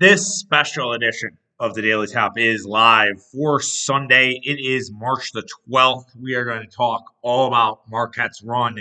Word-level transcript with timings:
This 0.00 0.38
special 0.38 0.92
edition 0.92 1.38
of 1.58 1.74
the 1.74 1.82
Daily 1.82 2.06
Tap 2.06 2.34
is 2.36 2.64
live 2.64 3.20
for 3.32 3.60
Sunday. 3.60 4.40
It 4.44 4.60
is 4.60 4.92
March 4.92 5.32
the 5.32 5.42
12th. 5.68 6.14
We 6.16 6.36
are 6.36 6.44
going 6.44 6.60
to 6.60 6.68
talk 6.68 7.02
all 7.20 7.48
about 7.48 7.80
Marquette's 7.90 8.40
run 8.40 8.78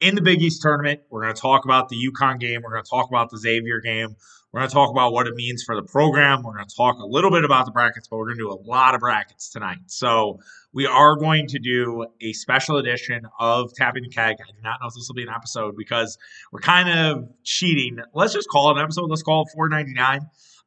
in 0.00 0.14
the 0.14 0.22
Big 0.22 0.40
East 0.40 0.62
tournament. 0.62 1.00
We're 1.10 1.22
going 1.22 1.34
to 1.34 1.40
talk 1.40 1.64
about 1.64 1.88
the 1.88 1.96
UConn 1.96 2.38
game. 2.38 2.60
We're 2.62 2.70
going 2.70 2.84
to 2.84 2.88
talk 2.88 3.08
about 3.08 3.30
the 3.30 3.38
Xavier 3.38 3.80
game. 3.80 4.14
We're 4.52 4.60
going 4.60 4.68
to 4.68 4.72
talk 4.72 4.90
about 4.92 5.12
what 5.12 5.26
it 5.26 5.34
means 5.34 5.64
for 5.64 5.74
the 5.74 5.82
program. 5.82 6.44
We're 6.44 6.54
going 6.54 6.68
to 6.68 6.76
talk 6.76 7.00
a 7.00 7.06
little 7.06 7.32
bit 7.32 7.42
about 7.42 7.64
the 7.64 7.72
brackets, 7.72 8.06
but 8.06 8.18
we're 8.18 8.26
going 8.26 8.38
to 8.38 8.44
do 8.44 8.52
a 8.52 8.62
lot 8.64 8.94
of 8.94 9.00
brackets 9.00 9.50
tonight. 9.50 9.78
So 9.88 10.38
we 10.72 10.86
are 10.86 11.16
going 11.16 11.48
to 11.48 11.58
do 11.58 12.06
a 12.20 12.32
special 12.34 12.76
edition 12.76 13.22
of 13.40 13.74
Tapping 13.74 14.04
the 14.04 14.10
Keg. 14.10 14.36
I 14.40 14.52
do 14.52 14.62
not 14.62 14.78
know 14.80 14.86
if 14.86 14.94
this 14.94 15.08
will 15.08 15.16
be 15.16 15.24
an 15.24 15.28
episode 15.34 15.74
because 15.76 16.18
we're 16.52 16.60
kind 16.60 16.88
of 16.88 17.28
cheating. 17.42 17.98
Let's 18.14 18.32
just 18.32 18.48
call 18.48 18.70
it 18.70 18.78
an 18.78 18.84
episode. 18.84 19.10
Let's 19.10 19.24
call 19.24 19.42
it 19.42 19.48
499. 19.56 20.20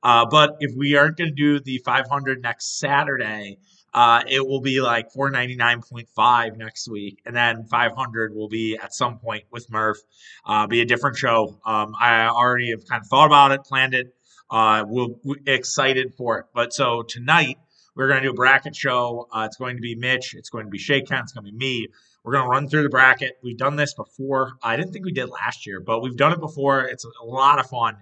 Uh, 0.04 0.26
but 0.26 0.58
if 0.60 0.72
we 0.76 0.96
aren't 0.96 1.18
going 1.18 1.30
to 1.30 1.36
do 1.36 1.60
the 1.60 1.80
500 1.80 2.42
next 2.42 2.80
Saturday, 2.80 3.58
uh, 3.94 4.22
it 4.28 4.46
will 4.46 4.60
be 4.60 4.82
like 4.82 5.08
499.5 5.14 6.58
next 6.58 6.90
week, 6.90 7.22
and 7.26 7.34
then 7.34 7.64
500 7.64 8.36
will 8.36 8.50
be 8.50 8.78
at 8.78 8.94
some 8.94 9.20
point 9.20 9.46
with 9.52 9.72
Murph. 9.72 9.98
Uh, 10.46 10.68
be 10.68 10.82
a 10.82 10.86
different 10.86 11.16
show. 11.16 11.58
Um, 11.66 11.94
I 12.00 12.28
already 12.28 12.72
have 12.72 12.86
kind 12.88 13.02
of 13.02 13.08
thought 13.08 13.28
about 13.28 13.52
it, 13.54 13.64
planned 13.64 13.94
it. 13.94 14.14
Uh, 14.52 14.84
we'll, 14.86 15.20
we're 15.24 15.38
excited 15.48 16.14
for 16.18 16.40
it. 16.40 16.46
But 16.54 16.74
so 16.74 17.04
tonight 17.04 17.58
we're 17.96 18.08
going 18.08 18.22
to 18.22 18.28
do 18.28 18.32
a 18.32 18.36
bracket 18.36 18.76
show. 18.76 19.28
Uh, 19.32 19.44
it's 19.46 19.58
going 19.58 19.76
to 19.78 19.82
be 19.82 19.96
Mitch. 19.96 20.34
It's 20.34 20.50
going 20.50 20.66
to 20.66 20.70
be 20.70 20.78
Shake 20.78 21.04
It's 21.10 21.32
going 21.32 21.46
to 21.46 21.52
be 21.52 21.58
me. 21.58 21.88
We're 22.24 22.34
going 22.34 22.46
to 22.46 22.50
run 22.50 22.68
through 22.68 22.84
the 22.84 22.90
bracket. 22.90 23.38
We've 23.44 23.58
done 23.58 23.76
this 23.76 23.94
before. 23.94 24.54
I 24.64 24.76
didn't 24.76 24.92
think 24.92 25.06
we 25.06 25.12
did 25.12 25.30
last 25.30 25.66
year, 25.66 25.80
but 25.80 26.02
we've 26.02 26.18
done 26.18 26.34
it 26.34 26.40
before. 26.40 26.82
It's 26.82 27.06
a 27.06 27.26
lot 27.26 27.60
of 27.60 27.68
fun. 27.68 27.98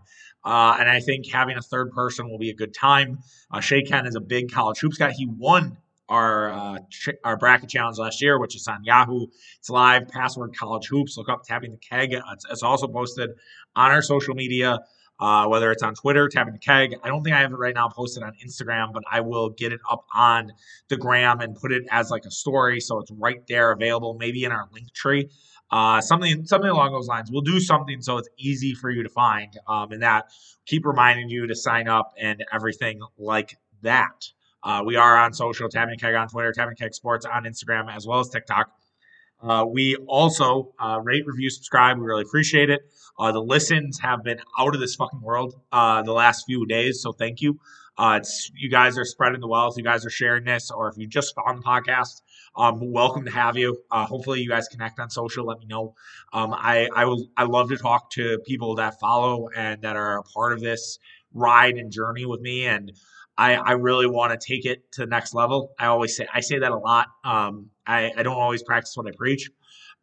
Uh, 0.46 0.78
and 0.80 0.90
I 0.90 1.00
think 1.00 1.30
having 1.32 1.58
a 1.58 1.62
third 1.62 1.92
person 1.92 2.30
will 2.30 2.38
be 2.38 2.50
a 2.50 2.56
good 2.56 2.74
time. 2.74 3.20
Uh, 3.52 3.60
Shay 3.60 3.84
Ken 3.84 4.06
is 4.06 4.16
a 4.16 4.22
big 4.22 4.52
college 4.52 4.80
hoops 4.80 4.98
guy. 4.98 5.12
He 5.12 5.26
won 5.26 5.78
our 6.10 6.52
uh, 6.52 6.78
our 7.24 7.38
bracket 7.38 7.70
challenge 7.70 7.98
last 7.98 8.22
year, 8.22 8.40
which 8.40 8.56
is 8.56 8.68
on 8.68 8.84
Yahoo. 8.84 9.28
It's 9.60 9.70
live. 9.70 10.08
Password 10.10 10.56
College 10.56 10.88
Hoops. 10.88 11.18
Look 11.18 11.30
up 11.30 11.44
Tapping 11.44 11.72
the 11.72 11.78
Keg. 11.78 12.14
It's, 12.14 12.46
it's 12.50 12.64
also 12.64 12.88
posted 12.88 13.30
on 13.76 13.92
our 13.92 14.02
social 14.02 14.36
media, 14.36 14.80
uh, 15.20 15.48
whether 15.48 15.72
it's 15.72 15.84
on 15.84 15.96
Twitter, 15.96 16.28
Tapping 16.28 16.54
the 16.54 16.60
Keg. 16.60 16.96
I 17.04 17.08
don't 17.08 17.24
think 17.24 17.36
I 17.36 17.42
have 17.42 17.52
it 17.52 17.58
right 17.58 17.74
now 17.74 17.90
posted 17.90 18.24
on 18.24 18.34
Instagram, 18.46 18.94
but 18.94 19.04
I 19.12 19.22
will 19.22 19.50
get 19.50 19.72
it 19.72 19.80
up 19.90 20.06
on 20.14 20.52
the 20.90 20.98
gram 20.98 21.40
and 21.40 21.56
put 21.56 21.72
it 21.72 21.84
as 21.92 22.10
like 22.10 22.26
a 22.26 22.32
story, 22.32 22.80
so 22.80 23.00
it's 23.00 23.12
right 23.12 23.42
there 23.48 23.72
available. 23.72 24.16
Maybe 24.20 24.44
in 24.44 24.52
our 24.52 24.68
link 24.74 24.92
tree. 24.94 25.30
Uh, 25.72 26.02
something 26.02 26.46
something 26.46 26.70
along 26.70 26.92
those 26.92 27.08
lines. 27.08 27.32
We'll 27.32 27.42
do 27.42 27.60
something 27.60 28.02
so 28.02 28.18
it's 28.18 28.30
easy 28.38 28.76
for 28.76 28.92
you 28.92 29.04
to 29.04 29.10
find, 29.10 29.58
um, 29.68 29.92
and 29.92 30.04
that 30.04 30.26
keep 30.66 30.86
reminding 30.86 31.30
you 31.30 31.48
to 31.48 31.56
sign 31.56 31.88
up 31.88 32.14
and 32.20 32.44
everything 32.52 33.00
like 33.18 33.58
that. 33.82 34.30
Uh, 34.64 34.82
we 34.86 34.96
are 34.96 35.18
on 35.18 35.34
social, 35.34 35.68
Tapping 35.68 35.98
Keg 35.98 36.16
on 36.16 36.28
Twitter, 36.28 36.52
Tapping 36.54 36.76
Keg 36.76 36.94
Sports 36.94 37.26
on 37.26 37.44
Instagram, 37.44 37.94
as 37.94 38.08
well 38.08 38.20
as 38.20 38.30
TikTok. 38.30 38.72
Uh, 39.44 39.66
we 39.66 39.96
also 40.08 40.74
uh, 40.80 41.00
rate, 41.04 41.26
review, 41.28 41.50
subscribe. 41.50 41.98
We 41.98 42.06
really 42.06 42.22
appreciate 42.22 42.70
it. 42.70 42.82
Uh, 43.20 43.32
the 43.32 43.42
listens 43.42 44.00
have 44.00 44.24
been 44.24 44.40
out 44.58 44.74
of 44.74 44.80
this 44.82 44.96
fucking 44.96 45.22
world 45.22 45.56
uh, 45.72 46.02
the 46.02 46.14
last 46.14 46.46
few 46.46 46.66
days, 46.66 47.02
so 47.02 47.12
thank 47.12 47.42
you. 47.42 47.60
Uh, 47.98 48.20
you 48.56 48.70
guys 48.70 48.98
are 48.98 49.06
spreading 49.06 49.40
the 49.40 49.48
wealth. 49.48 49.78
You 49.78 49.84
guys 49.84 50.06
are 50.06 50.10
sharing 50.10 50.46
this, 50.46 50.72
or 50.72 50.90
if 50.90 50.98
you 50.98 51.06
just 51.06 51.36
found 51.36 51.60
the 51.60 51.64
podcast, 51.64 52.22
um, 52.56 52.92
welcome 52.92 53.26
to 53.26 53.32
have 53.32 53.56
you. 53.56 53.78
Uh, 53.92 54.06
hopefully, 54.06 54.42
you 54.42 54.50
guys 54.50 54.68
connect 54.68 55.00
on 55.00 55.10
social. 55.10 55.46
Let 55.46 55.60
me 55.60 55.66
know. 55.68 55.94
Um, 56.32 56.54
I 56.54 56.90
I 56.96 57.06
will 57.06 57.28
I 57.38 57.44
love 57.44 57.70
to 57.70 57.78
talk 57.78 58.10
to 58.12 58.40
people 58.48 58.76
that 58.76 59.00
follow 59.00 59.50
and 59.56 59.82
that 59.84 59.96
are 59.96 60.18
a 60.18 60.24
part 60.24 60.54
of 60.54 60.62
this 60.62 60.98
ride 61.34 61.76
and 61.76 61.92
journey 61.92 62.26
with 62.26 62.42
me, 62.42 62.66
and 62.66 62.94
I 63.38 63.56
I 63.56 63.72
really 63.74 64.08
want 64.08 64.40
to 64.40 64.48
take 64.48 64.66
it 64.66 64.92
to 64.94 65.02
the 65.02 65.08
next 65.08 65.34
level. 65.34 65.74
I 65.80 65.88
always 65.88 66.16
say 66.16 66.28
I 66.34 66.42
say 66.42 66.60
that 66.60 66.72
a 66.72 66.78
lot. 66.78 67.08
Um, 67.24 67.70
I 67.86 68.12
I 68.18 68.24
don't 68.24 68.38
always 68.38 68.64
practice 68.64 68.96
what 68.96 69.08
I 69.08 69.12
preach, 69.18 69.50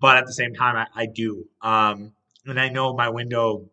but 0.01 0.17
at 0.17 0.27
the 0.27 0.33
same 0.33 0.55
time, 0.55 0.77
I, 0.77 1.03
I 1.03 1.07
do. 1.07 1.45
Um, 1.63 2.13
and 2.47 2.59
I 2.59 2.69
know 2.69 2.95
my 2.95 3.09
window 3.09 3.71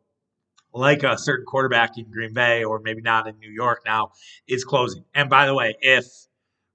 like 0.74 1.04
a 1.04 1.18
certain 1.18 1.46
quarterback 1.46 1.98
in 1.98 2.10
Green 2.12 2.34
Bay 2.34 2.64
or 2.64 2.80
maybe 2.80 3.02
not 3.02 3.28
in 3.28 3.40
New 3.40 3.50
York 3.50 3.82
now 3.86 4.12
is 4.48 4.64
closing. 4.64 5.04
And 5.16 5.30
by 5.30 5.46
the 5.46 5.56
way, 5.56 5.76
if 5.82 6.06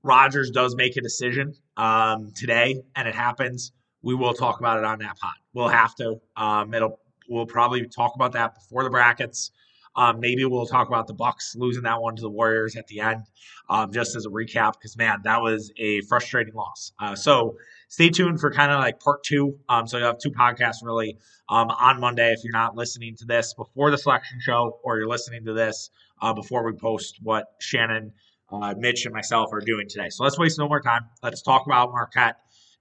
Rodgers 0.02 0.50
does 0.50 0.74
make 0.74 0.96
a 0.96 1.00
decision 1.00 1.54
um, 1.76 2.32
today 2.34 2.82
and 2.96 3.06
it 3.06 3.14
happens, 3.14 3.72
we 4.02 4.14
will 4.14 4.34
talk 4.34 4.58
about 4.58 4.78
it 4.78 4.84
on 4.84 4.98
that 4.98 5.16
pod. 5.18 5.34
We'll 5.54 5.68
have 5.68 5.94
to. 5.96 6.20
Um, 6.36 6.74
it'll 6.74 6.98
we'll 7.28 7.46
probably 7.46 7.86
talk 7.86 8.14
about 8.16 8.32
that 8.32 8.54
before 8.54 8.82
the 8.82 8.90
brackets. 8.90 9.52
Um, 9.94 10.20
maybe 10.20 10.44
we'll 10.44 10.66
talk 10.66 10.88
about 10.88 11.06
the 11.06 11.14
Bucks 11.14 11.54
losing 11.56 11.82
that 11.82 12.00
one 12.00 12.16
to 12.16 12.22
the 12.22 12.30
Warriors 12.30 12.76
at 12.76 12.86
the 12.86 13.00
end, 13.00 13.24
um, 13.68 13.92
just 13.92 14.16
as 14.16 14.26
a 14.26 14.30
recap. 14.30 14.74
Because 14.74 14.96
man, 14.96 15.18
that 15.24 15.42
was 15.42 15.72
a 15.76 16.00
frustrating 16.02 16.54
loss. 16.54 16.92
Uh, 16.98 17.14
so 17.14 17.56
stay 17.88 18.08
tuned 18.08 18.40
for 18.40 18.50
kind 18.50 18.72
of 18.72 18.80
like 18.80 19.00
part 19.00 19.22
two. 19.22 19.58
Um, 19.68 19.86
so 19.86 19.98
you 19.98 20.04
have 20.04 20.18
two 20.18 20.30
podcasts 20.30 20.82
really 20.82 21.18
um, 21.48 21.68
on 21.68 22.00
Monday 22.00 22.32
if 22.32 22.42
you're 22.42 22.52
not 22.52 22.74
listening 22.74 23.16
to 23.16 23.26
this 23.26 23.54
before 23.54 23.90
the 23.90 23.98
selection 23.98 24.38
show 24.40 24.78
or 24.82 24.98
you're 24.98 25.08
listening 25.08 25.44
to 25.44 25.52
this 25.52 25.90
uh, 26.22 26.32
before 26.32 26.64
we 26.64 26.72
post 26.72 27.18
what 27.22 27.48
Shannon 27.60 28.12
uh, 28.50 28.74
Mitch 28.76 29.04
and 29.04 29.14
myself 29.14 29.50
are 29.52 29.60
doing 29.60 29.88
today. 29.88 30.08
So 30.10 30.24
let's 30.24 30.38
waste 30.38 30.58
no 30.58 30.68
more 30.68 30.80
time. 30.80 31.02
Let's 31.22 31.42
talk 31.42 31.66
about 31.66 31.90
Marquette 31.90 32.36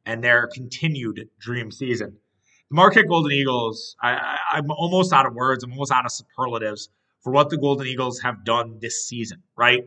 and 0.05 0.23
their 0.23 0.47
continued 0.47 1.29
dream 1.39 1.71
season. 1.71 2.17
The 2.69 2.75
Marquette 2.75 3.07
Golden 3.07 3.31
Eagles, 3.31 3.95
I, 4.01 4.37
am 4.53 4.71
almost 4.71 5.11
out 5.13 5.25
of 5.25 5.33
words. 5.33 5.63
I'm 5.63 5.71
almost 5.71 5.91
out 5.91 6.05
of 6.05 6.11
superlatives 6.11 6.89
for 7.23 7.31
what 7.31 7.49
the 7.49 7.57
Golden 7.57 7.87
Eagles 7.87 8.19
have 8.21 8.43
done 8.43 8.77
this 8.79 9.07
season, 9.07 9.43
right? 9.57 9.83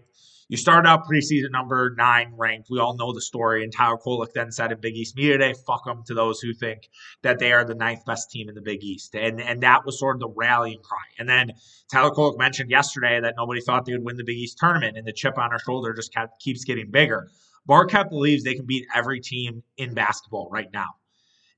You 0.49 0.59
started 0.59 0.87
out 0.89 1.07
preseason 1.07 1.51
number 1.51 1.95
nine 1.97 2.35
ranked. 2.37 2.69
We 2.71 2.79
all 2.79 2.97
know 2.97 3.13
the 3.13 3.21
story. 3.21 3.65
And 3.65 3.73
Tyler 3.73 3.97
Kolek 3.97 4.33
then 4.35 4.53
said 4.53 4.73
in 4.73 4.81
Big 4.81 4.95
East 4.95 5.17
Media 5.17 5.39
Day, 5.39 5.55
fuck 5.67 5.85
them 5.87 6.03
to 6.07 6.15
those 6.15 6.41
who 6.41 6.53
think 6.53 6.89
that 7.23 7.39
they 7.39 7.53
are 7.53 7.65
the 7.65 7.75
ninth 7.75 8.05
best 8.05 8.31
team 8.31 8.49
in 8.49 8.55
the 8.55 8.61
Big 8.61 8.85
East. 8.85 9.15
And 9.15 9.41
and 9.41 9.63
that 9.63 9.87
was 9.87 9.99
sort 9.99 10.17
of 10.17 10.21
the 10.21 10.29
rallying 10.29 10.81
cry. 10.83 10.99
And 11.19 11.29
then 11.29 11.53
Tyler 11.91 12.11
Kolek 12.11 12.39
mentioned 12.39 12.71
yesterday 12.71 13.21
that 13.21 13.35
nobody 13.37 13.63
thought 13.63 13.87
they 13.87 13.93
would 13.93 14.05
win 14.05 14.17
the 14.17 14.25
Big 14.25 14.37
East 14.37 14.59
tournament, 14.59 14.99
and 14.99 15.07
the 15.07 15.13
chip 15.13 15.39
on 15.39 15.51
our 15.51 15.59
shoulder 15.59 15.95
just 15.95 16.13
kept, 16.13 16.41
keeps 16.41 16.65
getting 16.65 16.91
bigger. 16.91 17.31
Marquette 17.67 18.11
believes 18.11 18.45
they 18.45 18.55
can 18.55 18.67
beat 18.67 18.87
every 18.95 19.21
team 19.21 19.63
in 19.79 19.95
basketball 19.95 20.51
right 20.53 20.69
now. 20.73 20.89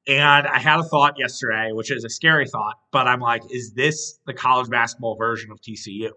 And 0.07 0.47
I 0.47 0.59
had 0.61 0.79
a 0.79 0.85
thought 0.85 1.15
yesterday, 1.19 1.71
which 1.73 1.91
is 1.91 2.05
a 2.05 2.09
scary 2.09 2.47
thought, 2.47 2.77
but 2.93 3.09
I'm 3.09 3.19
like, 3.19 3.43
is 3.51 3.73
this 3.73 4.19
the 4.25 4.33
college 4.33 4.71
basketball 4.71 5.17
version 5.17 5.51
of 5.51 5.61
TCU? 5.61 6.11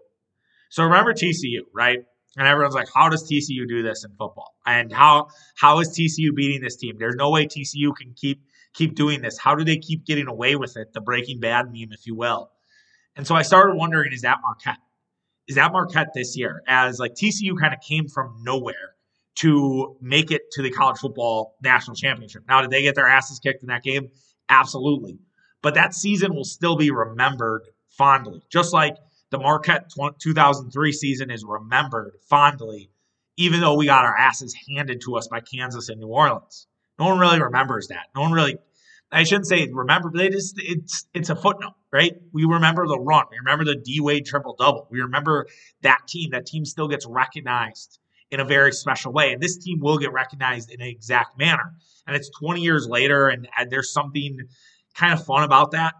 So 0.70 0.84
remember 0.84 1.12
TCU, 1.12 1.62
right? 1.74 1.98
And 2.36 2.46
everyone's 2.46 2.76
like, 2.76 2.88
how 2.94 3.08
does 3.08 3.28
TCU 3.28 3.66
do 3.68 3.82
this 3.82 4.04
in 4.04 4.10
football? 4.10 4.54
And 4.64 4.92
how 4.92 5.28
how 5.56 5.80
is 5.80 5.88
TCU 5.88 6.34
beating 6.34 6.62
this 6.62 6.76
team? 6.76 6.94
There's 6.98 7.16
no 7.16 7.30
way 7.30 7.46
TCU 7.46 7.94
can 7.96 8.14
keep 8.14 8.42
keep 8.72 8.94
doing 8.94 9.20
this. 9.20 9.36
How 9.36 9.56
do 9.56 9.64
they 9.64 9.78
keep 9.78 10.06
getting 10.06 10.28
away 10.28 10.54
with 10.54 10.76
it? 10.76 10.92
The 10.92 11.00
Breaking 11.00 11.40
Bad 11.40 11.66
meme, 11.66 11.90
if 11.90 12.06
you 12.06 12.14
will. 12.14 12.50
And 13.16 13.26
so 13.26 13.34
I 13.34 13.42
started 13.42 13.74
wondering, 13.74 14.12
is 14.12 14.22
that 14.22 14.38
Marquette? 14.42 14.78
Is 15.48 15.56
that 15.56 15.72
Marquette 15.72 16.10
this 16.14 16.36
year? 16.36 16.62
As 16.68 17.00
like 17.00 17.14
TCU 17.14 17.58
kind 17.60 17.74
of 17.74 17.80
came 17.80 18.06
from 18.06 18.36
nowhere 18.44 18.94
to 19.36 19.96
make 20.00 20.30
it 20.30 20.42
to 20.52 20.62
the 20.62 20.70
college 20.70 20.98
football 20.98 21.56
national 21.62 21.96
championship. 21.96 22.42
Now, 22.48 22.62
did 22.62 22.70
they 22.70 22.82
get 22.82 22.94
their 22.94 23.06
asses 23.06 23.38
kicked 23.38 23.62
in 23.62 23.68
that 23.68 23.82
game? 23.82 24.08
Absolutely. 24.48 25.18
But 25.62 25.74
that 25.74 25.94
season 25.94 26.34
will 26.34 26.44
still 26.44 26.76
be 26.76 26.90
remembered 26.90 27.62
fondly, 27.90 28.42
just 28.50 28.72
like 28.72 28.96
the 29.30 29.38
Marquette 29.38 29.90
2003 30.20 30.92
season 30.92 31.30
is 31.30 31.44
remembered 31.46 32.16
fondly, 32.28 32.90
even 33.36 33.60
though 33.60 33.76
we 33.76 33.86
got 33.86 34.04
our 34.04 34.16
asses 34.16 34.54
handed 34.68 35.00
to 35.02 35.16
us 35.16 35.28
by 35.28 35.40
Kansas 35.40 35.88
and 35.88 36.00
New 36.00 36.08
Orleans. 36.08 36.66
No 36.98 37.06
one 37.06 37.18
really 37.18 37.40
remembers 37.40 37.88
that. 37.88 38.06
No 38.14 38.22
one 38.22 38.32
really, 38.32 38.58
I 39.12 39.22
shouldn't 39.24 39.46
say 39.46 39.68
remember, 39.72 40.10
but 40.10 40.22
it 40.22 40.34
is, 40.34 40.54
it's, 40.56 41.06
it's 41.14 41.30
a 41.30 41.36
footnote, 41.36 41.74
right? 41.92 42.14
We 42.32 42.44
remember 42.44 42.86
the 42.86 42.98
run. 42.98 43.26
We 43.30 43.38
remember 43.38 43.64
the 43.64 43.76
D 43.76 44.00
Wade 44.00 44.26
triple 44.26 44.56
double. 44.58 44.88
We 44.90 45.00
remember 45.00 45.46
that 45.82 46.00
team. 46.08 46.30
That 46.32 46.46
team 46.46 46.64
still 46.64 46.88
gets 46.88 47.06
recognized 47.06 47.99
in 48.30 48.40
a 48.40 48.44
very 48.44 48.72
special 48.72 49.12
way. 49.12 49.32
And 49.32 49.42
this 49.42 49.58
team 49.58 49.80
will 49.80 49.98
get 49.98 50.12
recognized 50.12 50.70
in 50.70 50.80
an 50.80 50.86
exact 50.86 51.38
manner. 51.38 51.72
And 52.06 52.16
it's 52.16 52.30
20 52.38 52.60
years 52.60 52.86
later, 52.88 53.28
and, 53.28 53.48
and 53.56 53.70
there's 53.70 53.92
something 53.92 54.38
kind 54.94 55.12
of 55.12 55.24
fun 55.24 55.42
about 55.42 55.72
that. 55.72 55.94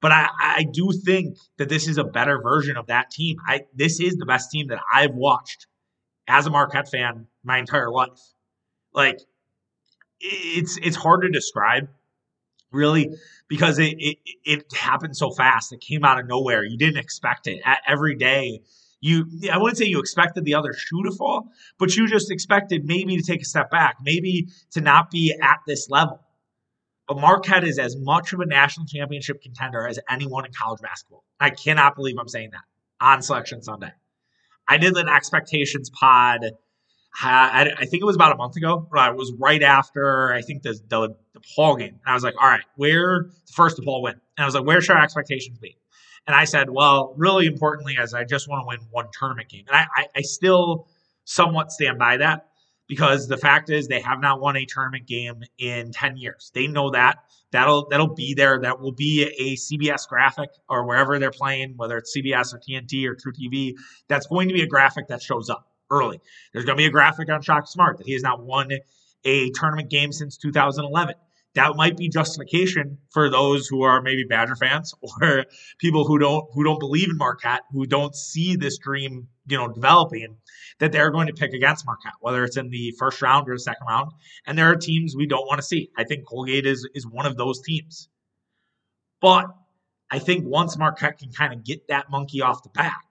But 0.00 0.12
I, 0.12 0.28
I 0.40 0.66
do 0.70 0.92
think 1.04 1.36
that 1.58 1.68
this 1.68 1.86
is 1.86 1.98
a 1.98 2.04
better 2.04 2.40
version 2.40 2.76
of 2.76 2.86
that 2.86 3.10
team. 3.10 3.36
I 3.46 3.62
this 3.74 4.00
is 4.00 4.16
the 4.16 4.24
best 4.24 4.50
team 4.50 4.68
that 4.68 4.78
I've 4.92 5.14
watched 5.14 5.66
as 6.26 6.46
a 6.46 6.50
Marquette 6.50 6.88
fan 6.88 7.26
my 7.44 7.58
entire 7.58 7.90
life. 7.90 8.18
Like 8.94 9.20
it's 10.20 10.78
it's 10.78 10.96
hard 10.96 11.22
to 11.22 11.28
describe 11.28 11.88
really 12.72 13.10
because 13.48 13.78
it, 13.78 13.94
it 13.98 14.18
it 14.44 14.74
happened 14.74 15.16
so 15.16 15.30
fast. 15.30 15.72
It 15.72 15.82
came 15.82 16.04
out 16.04 16.18
of 16.18 16.26
nowhere. 16.26 16.64
You 16.64 16.78
didn't 16.78 16.98
expect 16.98 17.46
it. 17.46 17.60
Every 17.86 18.16
day 18.16 18.60
you 19.00 19.26
I 19.50 19.58
wouldn't 19.58 19.78
say 19.78 19.86
you 19.86 19.98
expected 19.98 20.44
the 20.44 20.54
other 20.54 20.72
shoe 20.72 21.02
to 21.04 21.10
fall, 21.12 21.50
but 21.78 21.96
you 21.96 22.06
just 22.06 22.30
expected 22.30 22.84
maybe 22.84 23.16
to 23.16 23.22
take 23.22 23.42
a 23.42 23.46
step 23.46 23.70
back, 23.70 23.96
maybe 24.02 24.48
to 24.72 24.80
not 24.80 25.10
be 25.10 25.34
at 25.40 25.58
this 25.66 25.88
level. 25.88 26.20
But 27.08 27.18
Marquette 27.18 27.64
is 27.64 27.78
as 27.78 27.96
much 27.96 28.32
of 28.32 28.40
a 28.40 28.46
national 28.46 28.86
championship 28.86 29.42
contender 29.42 29.86
as 29.86 29.98
anyone 30.08 30.46
in 30.46 30.52
college 30.52 30.80
basketball. 30.80 31.24
I 31.40 31.50
cannot 31.50 31.96
believe 31.96 32.16
I'm 32.20 32.28
saying 32.28 32.50
that 32.52 32.62
on 33.00 33.22
Selection 33.22 33.62
Sunday. 33.62 33.92
I 34.68 34.76
did 34.76 34.96
an 34.96 35.08
expectations 35.08 35.90
pod. 35.90 36.44
I, 37.20 37.74
think 37.80 38.02
it 38.02 38.04
was 38.04 38.14
about 38.14 38.32
a 38.32 38.36
month 38.36 38.54
ago. 38.54 38.86
It 38.94 39.16
was 39.16 39.32
right 39.38 39.62
after 39.62 40.32
I 40.32 40.42
think 40.42 40.62
the 40.62 40.78
the, 40.88 41.16
the 41.34 41.40
Paul 41.56 41.76
game. 41.76 41.88
And 41.88 41.98
I 42.06 42.14
was 42.14 42.22
like, 42.22 42.34
all 42.40 42.48
right, 42.48 42.62
where 42.76 43.30
the 43.46 43.52
first 43.52 43.78
DePaul 43.78 44.02
win? 44.02 44.12
And 44.12 44.44
I 44.44 44.44
was 44.44 44.54
like, 44.54 44.64
where 44.64 44.80
should 44.80 44.94
our 44.94 45.02
expectations 45.02 45.58
be? 45.58 45.76
And 46.26 46.36
I 46.36 46.44
said, 46.44 46.70
well, 46.70 47.14
really 47.16 47.46
importantly, 47.46 47.96
as 48.00 48.14
I 48.14 48.24
just 48.24 48.48
want 48.48 48.62
to 48.62 48.66
win 48.66 48.86
one 48.90 49.06
tournament 49.18 49.48
game. 49.48 49.64
And 49.68 49.76
I, 49.76 49.86
I, 49.96 50.06
I 50.16 50.20
still 50.20 50.86
somewhat 51.24 51.72
stand 51.72 51.98
by 51.98 52.18
that 52.18 52.46
because 52.88 53.28
the 53.28 53.36
fact 53.36 53.70
is 53.70 53.86
they 53.86 54.00
have 54.00 54.20
not 54.20 54.40
won 54.40 54.56
a 54.56 54.64
tournament 54.64 55.06
game 55.06 55.42
in 55.58 55.92
10 55.92 56.16
years. 56.16 56.50
They 56.54 56.66
know 56.66 56.90
that. 56.90 57.18
That'll 57.52 57.88
that'll 57.88 58.14
be 58.14 58.34
there. 58.34 58.60
That 58.60 58.80
will 58.80 58.92
be 58.92 59.22
a 59.22 59.56
CBS 59.56 60.08
graphic 60.08 60.50
or 60.68 60.86
wherever 60.86 61.18
they're 61.18 61.32
playing, 61.32 61.74
whether 61.76 61.98
it's 61.98 62.16
CBS 62.16 62.54
or 62.54 62.58
TNT 62.58 63.06
or 63.06 63.16
truTV. 63.16 63.74
That's 64.08 64.26
going 64.26 64.48
to 64.48 64.54
be 64.54 64.62
a 64.62 64.66
graphic 64.66 65.08
that 65.08 65.20
shows 65.22 65.50
up 65.50 65.66
early. 65.90 66.20
There's 66.52 66.64
going 66.64 66.76
to 66.76 66.80
be 66.80 66.86
a 66.86 66.90
graphic 66.90 67.28
on 67.28 67.42
Shaka 67.42 67.66
Smart 67.66 67.98
that 67.98 68.06
he 68.06 68.12
has 68.12 68.22
not 68.22 68.44
won 68.44 68.70
a 69.24 69.50
tournament 69.50 69.90
game 69.90 70.12
since 70.12 70.36
2011 70.36 71.14
that 71.54 71.74
might 71.74 71.96
be 71.96 72.08
justification 72.08 72.98
for 73.10 73.28
those 73.28 73.66
who 73.66 73.82
are 73.82 74.00
maybe 74.00 74.24
Badger 74.24 74.56
fans 74.56 74.94
or 75.22 75.44
people 75.78 76.04
who 76.04 76.18
don't 76.18 76.44
who 76.52 76.64
don't 76.64 76.78
believe 76.78 77.08
in 77.10 77.16
Marquette, 77.16 77.62
who 77.72 77.86
don't 77.86 78.14
see 78.14 78.56
this 78.56 78.78
dream, 78.78 79.28
you 79.46 79.56
know, 79.56 79.68
developing, 79.68 80.36
that 80.78 80.92
they're 80.92 81.10
going 81.10 81.26
to 81.26 81.32
pick 81.32 81.52
against 81.52 81.86
Marquette, 81.86 82.12
whether 82.20 82.44
it's 82.44 82.56
in 82.56 82.70
the 82.70 82.94
first 82.98 83.20
round 83.20 83.48
or 83.48 83.54
the 83.54 83.60
second 83.60 83.86
round. 83.88 84.12
And 84.46 84.56
there 84.56 84.70
are 84.70 84.76
teams 84.76 85.16
we 85.16 85.26
don't 85.26 85.46
want 85.46 85.58
to 85.58 85.66
see. 85.66 85.90
I 85.96 86.04
think 86.04 86.26
Colgate 86.26 86.66
is 86.66 86.88
is 86.94 87.06
one 87.06 87.26
of 87.26 87.36
those 87.36 87.60
teams. 87.62 88.08
But 89.20 89.46
I 90.10 90.18
think 90.18 90.44
once 90.46 90.78
Marquette 90.78 91.18
can 91.18 91.32
kind 91.32 91.52
of 91.52 91.64
get 91.64 91.88
that 91.88 92.10
monkey 92.10 92.42
off 92.42 92.62
the 92.62 92.70
back, 92.70 93.04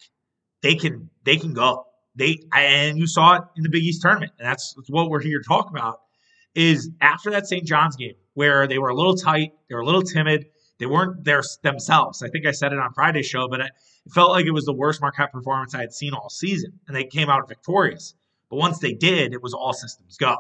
they 0.62 0.76
can 0.76 1.10
they 1.26 1.38
can 1.38 1.54
go. 1.54 1.86
They 2.16 2.40
and 2.54 2.98
you 2.98 3.08
saw 3.08 3.36
it 3.36 3.44
in 3.56 3.64
the 3.64 3.70
Big 3.70 3.84
East 3.84 4.02
tournament, 4.02 4.32
and 4.40 4.48
that's, 4.48 4.74
that's 4.74 4.90
what 4.90 5.10
we're 5.10 5.22
here 5.22 5.40
to 5.40 5.48
talk 5.48 5.70
about. 5.70 6.00
Is 6.56 6.90
after 7.00 7.30
that 7.32 7.48
St. 7.48 7.66
John's 7.66 7.96
game, 7.96 8.16
where 8.34 8.68
they 8.68 8.80
were 8.80 8.90
a 8.90 8.96
little 8.96 9.16
tight, 9.16 9.52
they 9.70 9.76
were 9.76 9.82
a 9.82 9.86
little 9.86 10.02
timid, 10.02 10.48
they 10.80 10.86
weren't 10.86 11.24
their 11.24 11.44
themselves. 11.62 12.24
I 12.24 12.30
think 12.30 12.46
I 12.46 12.52
said 12.52 12.74
it 12.74 12.80
on 12.80 12.94
Friday's 12.94 13.28
show, 13.28 13.48
but 13.48 13.60
it 13.60 13.72
felt 14.14 14.32
like 14.32 14.46
it 14.46 14.52
was 14.52 14.66
the 14.66 14.74
worst 14.74 15.02
Marquette 15.02 15.32
performance 15.32 15.76
I 15.76 15.82
had 15.82 15.94
seen 15.94 16.14
all 16.14 16.30
season, 16.30 16.80
and 16.88 16.96
they 16.96 17.04
came 17.04 17.30
out 17.30 17.48
victorious. 17.48 18.16
But 18.50 18.58
once 18.58 18.80
they 18.80 18.94
did, 18.94 19.34
it 19.34 19.44
was 19.44 19.54
all 19.54 19.74
systems 19.74 20.18
go. 20.18 20.38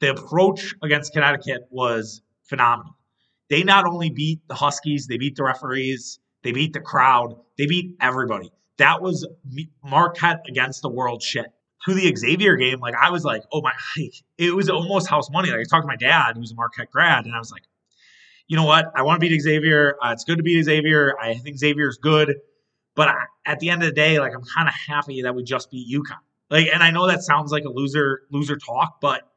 The 0.00 0.10
approach 0.10 0.74
against 0.82 1.12
Connecticut 1.12 1.62
was 1.70 2.22
phenomenal. 2.44 2.96
They 3.50 3.64
not 3.64 3.84
only 3.84 4.10
beat 4.10 4.46
the 4.48 4.54
Huskies, 4.54 5.06
they 5.08 5.18
beat 5.18 5.34
the 5.34 5.42
referees, 5.42 6.20
they 6.42 6.52
beat 6.52 6.72
the 6.72 6.80
crowd, 6.80 7.34
they 7.56 7.66
beat 7.66 7.96
everybody. 8.00 8.50
That 8.76 9.02
was 9.02 9.26
Marquette 9.82 10.42
against 10.48 10.82
the 10.82 10.88
world 10.88 11.22
shit 11.22 11.46
to 11.84 11.94
the 11.94 12.14
Xavier 12.14 12.56
game, 12.56 12.80
like 12.80 12.94
I 12.94 13.10
was 13.10 13.24
like, 13.24 13.42
oh 13.52 13.62
my, 13.62 13.72
like, 13.96 14.14
it 14.36 14.54
was 14.54 14.68
almost 14.68 15.08
house 15.08 15.30
money. 15.30 15.50
Like 15.50 15.60
I 15.60 15.64
talked 15.64 15.84
to 15.84 15.88
my 15.88 15.96
dad, 15.96 16.36
who's 16.36 16.52
a 16.52 16.54
Marquette 16.54 16.90
grad, 16.90 17.24
and 17.24 17.34
I 17.34 17.38
was 17.38 17.50
like, 17.50 17.62
you 18.46 18.56
know 18.56 18.64
what? 18.64 18.86
I 18.94 19.02
want 19.02 19.20
to 19.20 19.28
beat 19.28 19.38
Xavier. 19.40 19.96
Uh, 20.02 20.12
it's 20.12 20.24
good 20.24 20.38
to 20.38 20.42
beat 20.42 20.62
Xavier. 20.62 21.14
I 21.20 21.34
think 21.34 21.58
Xavier's 21.58 21.98
good, 21.98 22.36
but 22.94 23.08
I, 23.08 23.24
at 23.44 23.60
the 23.60 23.70
end 23.70 23.82
of 23.82 23.88
the 23.88 23.94
day, 23.94 24.18
like 24.18 24.34
I'm 24.34 24.44
kind 24.44 24.68
of 24.68 24.74
happy 24.74 25.22
that 25.22 25.34
we 25.34 25.42
just 25.44 25.70
beat 25.70 25.86
UConn. 25.92 26.18
Like, 26.50 26.68
and 26.72 26.82
I 26.82 26.90
know 26.90 27.06
that 27.06 27.22
sounds 27.22 27.52
like 27.52 27.64
a 27.64 27.68
loser 27.68 28.22
loser 28.30 28.56
talk, 28.56 29.00
but 29.00 29.27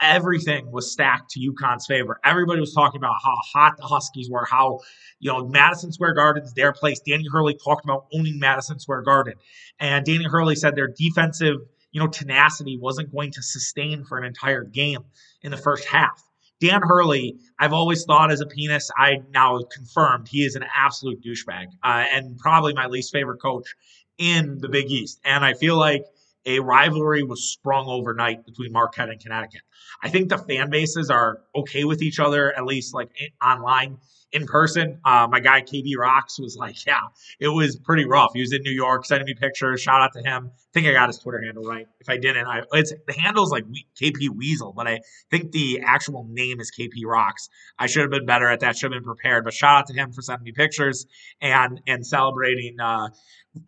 everything 0.00 0.70
was 0.70 0.90
stacked 0.90 1.30
to 1.30 1.40
UConn's 1.40 1.86
favor. 1.86 2.18
Everybody 2.24 2.60
was 2.60 2.72
talking 2.72 2.98
about 2.98 3.16
how 3.22 3.34
hot 3.52 3.76
the 3.76 3.84
Huskies 3.84 4.28
were, 4.30 4.44
how 4.44 4.80
you 5.18 5.32
know 5.32 5.46
Madison 5.46 5.92
Square 5.92 6.14
Garden's 6.14 6.52
their 6.54 6.72
place. 6.72 7.00
Danny 7.00 7.26
Hurley 7.30 7.56
talked 7.62 7.84
about 7.84 8.06
owning 8.12 8.38
Madison 8.38 8.78
Square 8.78 9.02
Garden, 9.02 9.34
and 9.78 10.04
Danny 10.04 10.24
Hurley 10.24 10.54
said 10.56 10.74
their 10.74 10.88
defensive 10.88 11.56
you 11.92 12.00
know 12.00 12.06
tenacity 12.06 12.78
wasn't 12.78 13.12
going 13.12 13.32
to 13.32 13.42
sustain 13.42 14.04
for 14.04 14.18
an 14.18 14.24
entire 14.24 14.64
game 14.64 15.04
in 15.42 15.50
the 15.50 15.56
first 15.56 15.86
half. 15.86 16.22
Dan 16.60 16.82
Hurley, 16.82 17.38
I've 17.58 17.72
always 17.72 18.04
thought 18.04 18.30
as 18.30 18.42
a 18.42 18.46
penis. 18.46 18.90
I 18.96 19.22
now 19.30 19.60
confirmed 19.72 20.28
he 20.28 20.44
is 20.44 20.56
an 20.56 20.64
absolute 20.76 21.22
douchebag 21.24 21.66
uh, 21.82 22.04
and 22.12 22.38
probably 22.38 22.74
my 22.74 22.86
least 22.86 23.12
favorite 23.12 23.38
coach 23.38 23.74
in 24.18 24.58
the 24.58 24.68
Big 24.68 24.90
East. 24.90 25.18
And 25.24 25.42
I 25.42 25.54
feel 25.54 25.78
like 25.78 26.04
a 26.46 26.60
rivalry 26.60 27.22
was 27.22 27.52
sprung 27.52 27.86
overnight 27.86 28.44
between 28.46 28.72
Marquette 28.72 29.10
and 29.10 29.20
Connecticut. 29.20 29.62
I 30.02 30.08
think 30.08 30.28
the 30.28 30.38
fan 30.38 30.70
bases 30.70 31.10
are 31.10 31.40
okay 31.54 31.84
with 31.84 32.02
each 32.02 32.18
other, 32.18 32.56
at 32.56 32.64
least 32.64 32.94
like 32.94 33.10
online. 33.44 33.98
In 34.32 34.46
person, 34.46 35.00
uh, 35.04 35.26
my 35.28 35.40
guy 35.40 35.60
KB 35.60 35.96
Rocks 35.98 36.38
was 36.38 36.56
like, 36.56 36.86
"Yeah, 36.86 37.00
it 37.40 37.48
was 37.48 37.76
pretty 37.76 38.04
rough." 38.04 38.30
He 38.32 38.40
was 38.40 38.52
in 38.52 38.62
New 38.62 38.70
York, 38.70 39.04
sending 39.04 39.26
me 39.26 39.34
pictures. 39.34 39.80
Shout 39.80 40.02
out 40.02 40.12
to 40.12 40.20
him. 40.20 40.52
I 40.54 40.70
think 40.72 40.86
I 40.86 40.92
got 40.92 41.08
his 41.08 41.18
Twitter 41.18 41.42
handle 41.42 41.64
right. 41.64 41.88
If 41.98 42.08
I 42.08 42.16
didn't, 42.16 42.46
I 42.46 42.62
it's 42.72 42.92
the 43.08 43.12
handle's 43.12 43.50
like 43.50 43.64
KP 44.00 44.28
Weasel, 44.28 44.72
but 44.72 44.86
I 44.86 45.00
think 45.30 45.50
the 45.50 45.80
actual 45.84 46.24
name 46.30 46.60
is 46.60 46.70
KP 46.70 47.04
Rocks. 47.04 47.48
I 47.76 47.88
should 47.88 48.02
have 48.02 48.10
been 48.10 48.24
better 48.24 48.48
at 48.48 48.60
that. 48.60 48.76
Should 48.76 48.92
have 48.92 49.02
been 49.02 49.04
prepared. 49.04 49.44
But 49.44 49.52
shout 49.52 49.78
out 49.78 49.86
to 49.88 49.94
him 49.94 50.12
for 50.12 50.22
sending 50.22 50.44
me 50.44 50.52
pictures 50.52 51.06
and 51.40 51.80
and 51.88 52.06
celebrating 52.06 52.78
uh, 52.78 53.08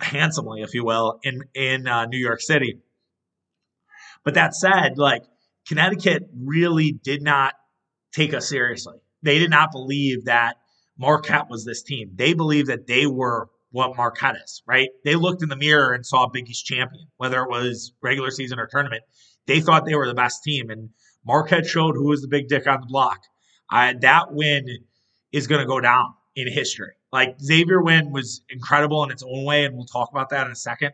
handsomely, 0.00 0.62
if 0.62 0.74
you 0.74 0.84
will, 0.84 1.18
in 1.24 1.42
in 1.54 1.88
uh, 1.88 2.06
New 2.06 2.18
York 2.18 2.40
City. 2.40 2.78
But 4.24 4.34
that 4.34 4.54
said, 4.54 4.98
like 4.98 5.24
Connecticut 5.66 6.28
really 6.36 6.92
did 6.92 7.22
not 7.22 7.54
take 8.12 8.34
us 8.34 8.48
seriously. 8.48 8.98
They 9.22 9.38
did 9.38 9.50
not 9.50 9.72
believe 9.72 10.24
that 10.24 10.56
Marquette 10.98 11.48
was 11.48 11.64
this 11.64 11.82
team. 11.82 12.10
They 12.14 12.34
believed 12.34 12.68
that 12.68 12.86
they 12.86 13.06
were 13.06 13.48
what 13.70 13.96
Marquette 13.96 14.36
is, 14.36 14.62
right? 14.66 14.90
They 15.04 15.14
looked 15.14 15.42
in 15.42 15.48
the 15.48 15.56
mirror 15.56 15.94
and 15.94 16.04
saw 16.04 16.26
Big 16.26 16.48
East 16.50 16.66
champion, 16.66 17.06
whether 17.16 17.42
it 17.42 17.48
was 17.48 17.92
regular 18.02 18.30
season 18.30 18.58
or 18.58 18.66
tournament. 18.66 19.02
They 19.46 19.60
thought 19.60 19.86
they 19.86 19.94
were 19.94 20.06
the 20.06 20.14
best 20.14 20.42
team, 20.44 20.68
and 20.70 20.90
Marquette 21.24 21.66
showed 21.66 21.94
who 21.94 22.08
was 22.08 22.20
the 22.20 22.28
big 22.28 22.48
dick 22.48 22.66
on 22.66 22.80
the 22.80 22.86
block. 22.86 23.20
That 23.70 24.26
win 24.32 24.66
is 25.32 25.46
going 25.46 25.62
to 25.62 25.66
go 25.66 25.80
down 25.80 26.12
in 26.36 26.52
history. 26.52 26.92
Like 27.10 27.40
Xavier 27.40 27.82
win 27.82 28.12
was 28.12 28.42
incredible 28.50 29.02
in 29.04 29.10
its 29.10 29.22
own 29.22 29.44
way, 29.44 29.64
and 29.64 29.74
we'll 29.74 29.86
talk 29.86 30.10
about 30.10 30.28
that 30.30 30.46
in 30.46 30.52
a 30.52 30.56
second. 30.56 30.92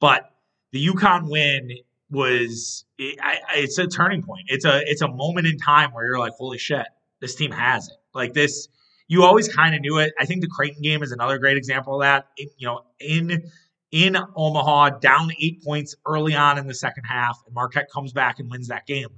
But 0.00 0.30
the 0.70 0.86
UConn 0.86 1.28
win 1.28 1.70
was 2.10 2.84
it, 2.98 3.18
I, 3.20 3.38
it's 3.56 3.78
a 3.78 3.86
turning 3.86 4.22
point. 4.22 4.44
It's 4.46 4.64
a 4.64 4.80
it's 4.86 5.02
a 5.02 5.08
moment 5.08 5.46
in 5.46 5.58
time 5.58 5.92
where 5.92 6.06
you're 6.06 6.18
like, 6.18 6.32
holy 6.32 6.58
shit, 6.58 6.86
this 7.22 7.34
team 7.34 7.52
has 7.52 7.88
it. 7.88 7.96
Like 8.14 8.34
this, 8.34 8.68
you 9.08 9.22
always 9.22 9.48
kind 9.48 9.74
of 9.74 9.80
knew 9.80 9.98
it. 9.98 10.12
I 10.20 10.26
think 10.26 10.42
the 10.42 10.48
Creighton 10.48 10.82
game 10.82 11.02
is 11.02 11.12
another 11.12 11.38
great 11.38 11.56
example 11.56 11.94
of 11.94 12.00
that. 12.02 12.26
It, 12.36 12.50
you 12.58 12.66
know, 12.66 12.82
in 13.00 13.50
in 13.90 14.16
Omaha, 14.36 14.98
down 14.98 15.30
eight 15.40 15.62
points 15.62 15.94
early 16.06 16.34
on 16.34 16.58
in 16.58 16.66
the 16.66 16.74
second 16.74 17.04
half, 17.04 17.38
and 17.46 17.54
Marquette 17.54 17.90
comes 17.90 18.12
back 18.12 18.40
and 18.40 18.50
wins 18.50 18.68
that 18.68 18.86
game. 18.86 19.08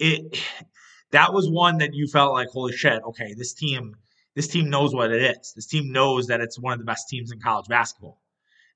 It 0.00 0.42
that 1.12 1.32
was 1.32 1.48
one 1.48 1.78
that 1.78 1.94
you 1.94 2.08
felt 2.08 2.32
like, 2.32 2.48
holy 2.48 2.72
shit, 2.72 3.00
okay, 3.04 3.34
this 3.34 3.52
team 3.52 3.94
this 4.34 4.48
team 4.48 4.70
knows 4.70 4.94
what 4.94 5.10
it 5.10 5.22
is. 5.22 5.52
This 5.54 5.66
team 5.66 5.92
knows 5.92 6.28
that 6.28 6.40
it's 6.40 6.58
one 6.58 6.72
of 6.72 6.78
the 6.78 6.84
best 6.84 7.08
teams 7.08 7.32
in 7.32 7.40
college 7.40 7.66
basketball. 7.68 8.20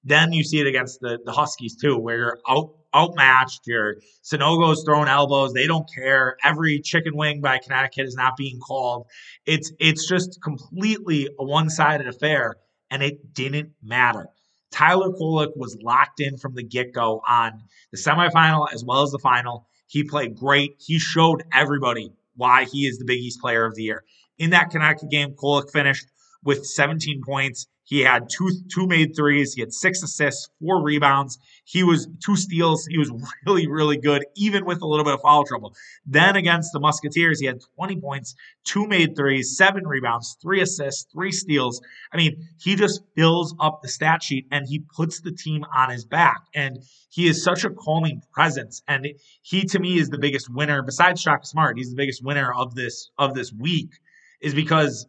Then 0.02 0.32
you 0.32 0.44
see 0.44 0.60
it 0.60 0.66
against 0.66 1.00
the, 1.00 1.18
the 1.24 1.32
Huskies 1.32 1.76
too, 1.76 1.96
where 1.96 2.18
you're 2.18 2.38
out 2.48 2.74
outmatched. 2.94 3.66
Your 3.66 3.96
Sanogo's 4.22 4.84
throwing 4.84 5.08
elbows. 5.08 5.52
They 5.52 5.66
don't 5.66 5.88
care. 5.92 6.36
Every 6.44 6.80
chicken 6.80 7.16
wing 7.16 7.40
by 7.40 7.58
Connecticut 7.58 8.06
is 8.06 8.14
not 8.14 8.36
being 8.36 8.60
called. 8.60 9.06
It's 9.46 9.72
it's 9.78 10.08
just 10.08 10.40
completely 10.42 11.28
a 11.38 11.44
one-sided 11.44 12.06
affair, 12.06 12.56
and 12.90 13.02
it 13.02 13.34
didn't 13.34 13.70
matter. 13.82 14.28
Tyler 14.70 15.10
Kolek 15.10 15.56
was 15.56 15.76
locked 15.82 16.18
in 16.18 16.36
from 16.36 16.54
the 16.56 16.64
get-go 16.64 17.22
on 17.28 17.62
the 17.92 17.98
semifinal 17.98 18.66
as 18.72 18.84
well 18.84 19.02
as 19.02 19.12
the 19.12 19.20
final. 19.20 19.68
He 19.86 20.02
played 20.02 20.34
great. 20.34 20.82
He 20.84 20.98
showed 20.98 21.44
everybody 21.52 22.10
why 22.34 22.64
he 22.64 22.86
is 22.86 22.98
the 22.98 23.04
Big 23.04 23.20
East 23.20 23.40
Player 23.40 23.64
of 23.64 23.76
the 23.76 23.84
Year. 23.84 24.02
In 24.38 24.50
that 24.50 24.70
Connecticut 24.70 25.10
game, 25.10 25.34
Kolek 25.34 25.70
finished 25.70 26.06
with 26.42 26.66
17 26.66 27.22
points. 27.24 27.68
He 27.84 28.00
had 28.00 28.28
two 28.30 28.50
two 28.72 28.86
made 28.86 29.14
threes. 29.14 29.52
He 29.52 29.60
had 29.60 29.72
six 29.72 30.02
assists, 30.02 30.48
four 30.58 30.82
rebounds. 30.82 31.38
He 31.64 31.82
was 31.82 32.08
two 32.24 32.34
steals. 32.34 32.86
He 32.86 32.98
was 32.98 33.12
really, 33.46 33.68
really 33.68 33.98
good, 33.98 34.24
even 34.36 34.64
with 34.64 34.80
a 34.80 34.86
little 34.86 35.04
bit 35.04 35.14
of 35.14 35.20
foul 35.20 35.44
trouble. 35.44 35.74
Then 36.06 36.34
against 36.34 36.72
the 36.72 36.80
Musketeers, 36.80 37.40
he 37.40 37.46
had 37.46 37.60
20 37.76 38.00
points, 38.00 38.34
two 38.64 38.86
made 38.86 39.14
threes, 39.14 39.56
seven 39.56 39.86
rebounds, 39.86 40.36
three 40.40 40.62
assists, 40.62 41.06
three 41.12 41.30
steals. 41.30 41.80
I 42.12 42.16
mean, 42.16 42.48
he 42.58 42.74
just 42.74 43.02
fills 43.16 43.54
up 43.60 43.80
the 43.82 43.88
stat 43.88 44.22
sheet 44.22 44.46
and 44.50 44.66
he 44.66 44.82
puts 44.96 45.20
the 45.20 45.32
team 45.32 45.64
on 45.76 45.90
his 45.90 46.06
back. 46.06 46.40
And 46.54 46.78
he 47.10 47.28
is 47.28 47.44
such 47.44 47.64
a 47.64 47.70
calming 47.70 48.22
presence. 48.32 48.82
And 48.88 49.06
he 49.42 49.64
to 49.66 49.78
me 49.78 49.98
is 49.98 50.08
the 50.08 50.18
biggest 50.18 50.48
winner, 50.48 50.82
besides 50.82 51.20
Shaka 51.20 51.44
Smart, 51.46 51.76
he's 51.76 51.90
the 51.90 51.96
biggest 51.96 52.24
winner 52.24 52.52
of 52.52 52.74
this 52.74 53.10
of 53.18 53.34
this 53.34 53.52
week, 53.52 53.90
is 54.40 54.54
because 54.54 55.06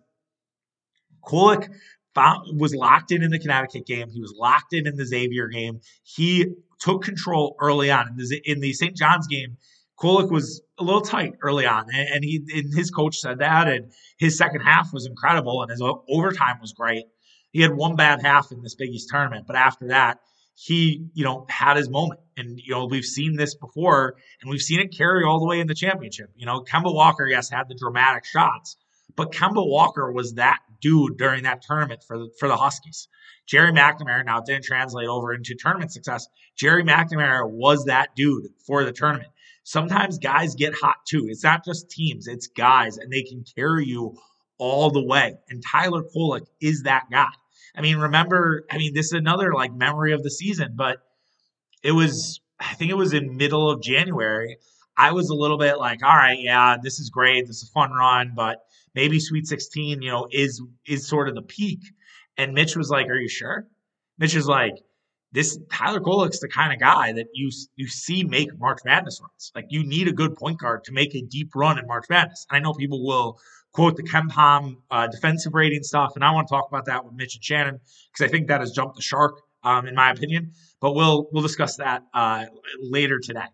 Kolek 1.25 1.70
found, 2.15 2.60
was 2.60 2.74
locked 2.74 3.12
in 3.12 3.22
in 3.22 3.31
the 3.31 3.39
Connecticut 3.39 3.86
game. 3.86 4.10
He 4.10 4.22
was 4.22 4.34
locked 4.38 4.74
in 4.74 4.88
in 4.88 4.95
the 4.95 5.05
Xavier 5.05 5.48
game. 5.48 5.81
He 6.03 6.48
took 6.79 7.03
control 7.03 7.55
early 7.62 7.91
on 7.91 8.07
in 8.10 8.15
the, 8.17 8.41
in 8.45 8.60
the 8.62 8.74
St. 8.74 8.95
John's 8.95 9.27
game. 9.27 9.57
Kolek 10.00 10.29
was 10.29 10.62
a 10.77 10.84
little 10.84 11.01
tight 11.01 11.34
early 11.41 11.65
on, 11.65 11.86
and 11.93 12.24
he 12.24 12.43
and 12.53 12.74
his 12.74 12.91
coach 12.91 13.17
said 13.17 13.39
that. 13.39 13.67
And 13.67 13.93
his 14.17 14.38
second 14.38 14.62
half 14.62 14.91
was 14.91 15.05
incredible, 15.05 15.62
and 15.62 15.72
his 15.72 15.81
overtime 16.10 16.57
was 16.60 16.74
great. 16.74 17.05
He 17.51 17.62
had 17.62 17.74
one 17.74 17.95
bad 17.95 18.22
half 18.22 18.51
in 18.51 18.62
this 18.62 18.75
Big 18.75 18.89
East 18.89 19.07
tournament, 19.10 19.45
but 19.48 19.55
after 19.55 19.88
that, 19.88 20.19
he, 20.55 21.07
you 21.13 21.24
know, 21.24 21.45
had 21.50 21.77
his 21.77 21.89
moment. 21.89 22.22
And, 22.38 22.60
you 22.60 22.74
know, 22.74 22.86
we've 22.86 23.05
seen 23.05 23.36
this 23.36 23.55
before 23.55 24.15
and 24.41 24.50
we've 24.50 24.62
seen 24.62 24.79
it 24.79 24.95
carry 24.95 25.24
all 25.24 25.39
the 25.39 25.45
way 25.45 25.60
in 25.60 25.67
the 25.67 25.75
championship. 25.75 26.31
You 26.36 26.45
know, 26.45 26.62
Kemba 26.62 26.93
Walker, 26.93 27.27
yes, 27.27 27.50
had 27.50 27.67
the 27.67 27.75
dramatic 27.75 28.25
shots, 28.25 28.77
but 29.15 29.31
Kemba 29.31 29.65
Walker 29.65 30.12
was 30.12 30.34
that 30.34 30.60
dude 30.81 31.17
during 31.17 31.43
that 31.43 31.62
tournament 31.62 32.03
for 32.05 32.17
the, 32.17 32.29
for 32.39 32.48
the 32.48 32.57
Huskies. 32.57 33.07
Gerry 33.48 33.72
McNamara, 33.72 34.25
now 34.25 34.39
it 34.39 34.45
didn't 34.45 34.63
translate 34.65 35.07
over 35.07 35.34
into 35.34 35.55
tournament 35.55 35.91
success. 35.91 36.27
Gerry 36.55 36.84
McNamara 36.84 37.50
was 37.50 37.86
that 37.86 38.15
dude 38.15 38.48
for 38.65 38.84
the 38.84 38.91
tournament. 38.91 39.29
Sometimes 39.63 40.19
guys 40.19 40.55
get 40.55 40.74
hot 40.75 40.98
too. 41.07 41.27
It's 41.27 41.43
not 41.43 41.65
just 41.65 41.89
teams, 41.89 42.27
it's 42.27 42.48
guys, 42.48 42.98
and 42.98 43.12
they 43.12 43.24
can 43.24 43.43
carry 43.55 43.86
you 43.86 44.17
all 44.57 44.91
the 44.91 45.03
way. 45.03 45.38
And 45.50 45.63
Tyler 45.72 46.03
Kolek 46.03 46.45
is 46.62 46.84
that 46.84 47.05
guy. 47.12 47.31
I 47.75 47.81
mean, 47.81 47.98
remember, 47.98 48.63
I 48.72 48.77
mean, 48.77 48.93
this 48.93 49.07
is 49.07 49.13
another 49.13 49.53
like 49.53 49.74
memory 49.74 50.13
of 50.13 50.24
the 50.24 50.31
season, 50.31 50.74
but 50.75 51.00
it 51.84 51.91
was, 51.91 52.39
I 52.60 52.74
think 52.75 52.91
it 52.91 52.95
was 52.95 53.13
in 53.13 53.38
middle 53.38 53.69
of 53.69 53.81
January. 53.81 54.57
I 54.98 55.12
was 55.12 55.29
a 55.29 55.36
little 55.36 55.57
bit 55.57 55.77
like, 55.77 56.03
all 56.03 56.15
right, 56.15 56.39
yeah, 56.39 56.77
this 56.81 57.00
is 57.00 57.10
great. 57.10 57.48
This 57.48 57.57
is 57.57 57.69
a 57.69 57.74
fun 57.74 57.91
run, 57.91 58.34
but 58.36 58.62
maybe 58.95 59.19
Sweet 59.19 59.45
16, 59.45 60.01
you 60.01 60.09
know, 60.09 60.27
is 60.31 60.61
is 60.87 61.07
sort 61.07 61.29
of 61.29 61.35
the 61.35 61.41
peak. 61.41 61.79
And 62.37 62.53
Mitch 62.53 62.75
was 62.75 62.89
like, 62.89 63.07
Are 63.07 63.19
you 63.19 63.29
sure? 63.29 63.67
Mitch 64.17 64.35
is 64.35 64.47
like, 64.47 64.73
this 65.35 65.59
Tyler 65.71 65.99
Kolek's 65.99 66.39
the 66.39 66.47
kind 66.47 66.71
of 66.71 66.79
guy 66.79 67.11
that 67.11 67.27
you 67.33 67.51
you 67.75 67.87
see 67.87 68.23
make 68.23 68.57
March 68.57 68.79
Madness 68.85 69.19
runs. 69.21 69.51
Like 69.53 69.65
you 69.69 69.85
need 69.85 70.07
a 70.07 70.13
good 70.13 70.35
point 70.35 70.59
guard 70.59 70.85
to 70.85 70.93
make 70.93 71.13
a 71.13 71.21
deep 71.21 71.49
run 71.53 71.77
in 71.77 71.85
March 71.85 72.05
Madness. 72.09 72.47
And 72.49 72.57
I 72.57 72.59
know 72.61 72.73
people 72.73 73.05
will 73.05 73.37
quote 73.73 73.97
the 73.97 74.03
KenPom 74.03 74.77
uh, 74.89 75.07
defensive 75.07 75.53
rating 75.53 75.83
stuff, 75.83 76.13
and 76.15 76.23
I 76.23 76.31
want 76.31 76.47
to 76.47 76.53
talk 76.53 76.69
about 76.69 76.85
that 76.85 77.03
with 77.03 77.13
Mitch 77.13 77.35
and 77.35 77.43
Shannon 77.43 77.79
because 78.11 78.25
I 78.25 78.31
think 78.31 78.47
that 78.47 78.61
has 78.61 78.71
jumped 78.71 78.95
the 78.95 79.01
shark, 79.01 79.41
um, 79.63 79.85
in 79.87 79.95
my 79.95 80.09
opinion. 80.09 80.53
But 80.79 80.93
we'll 80.93 81.27
we'll 81.33 81.43
discuss 81.43 81.75
that 81.77 82.03
uh, 82.13 82.45
later 82.81 83.19
today. 83.19 83.47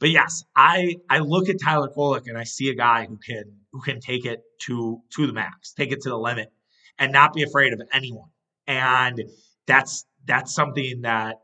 But 0.00 0.10
yes, 0.10 0.44
I 0.54 0.96
I 1.10 1.18
look 1.18 1.48
at 1.48 1.56
Tyler 1.62 1.88
Kolek 1.88 2.26
and 2.26 2.38
I 2.38 2.44
see 2.44 2.70
a 2.70 2.74
guy 2.74 3.06
who 3.06 3.18
can 3.18 3.44
who 3.72 3.80
can 3.80 4.00
take 4.00 4.24
it 4.26 4.42
to 4.62 5.02
to 5.14 5.26
the 5.26 5.32
max, 5.32 5.72
take 5.72 5.92
it 5.92 6.02
to 6.02 6.08
the 6.10 6.18
limit, 6.18 6.52
and 6.98 7.12
not 7.12 7.32
be 7.32 7.42
afraid 7.42 7.72
of 7.72 7.82
anyone. 7.92 8.28
And 8.66 9.22
that's 9.66 10.06
that's 10.24 10.54
something 10.54 11.02
that 11.02 11.36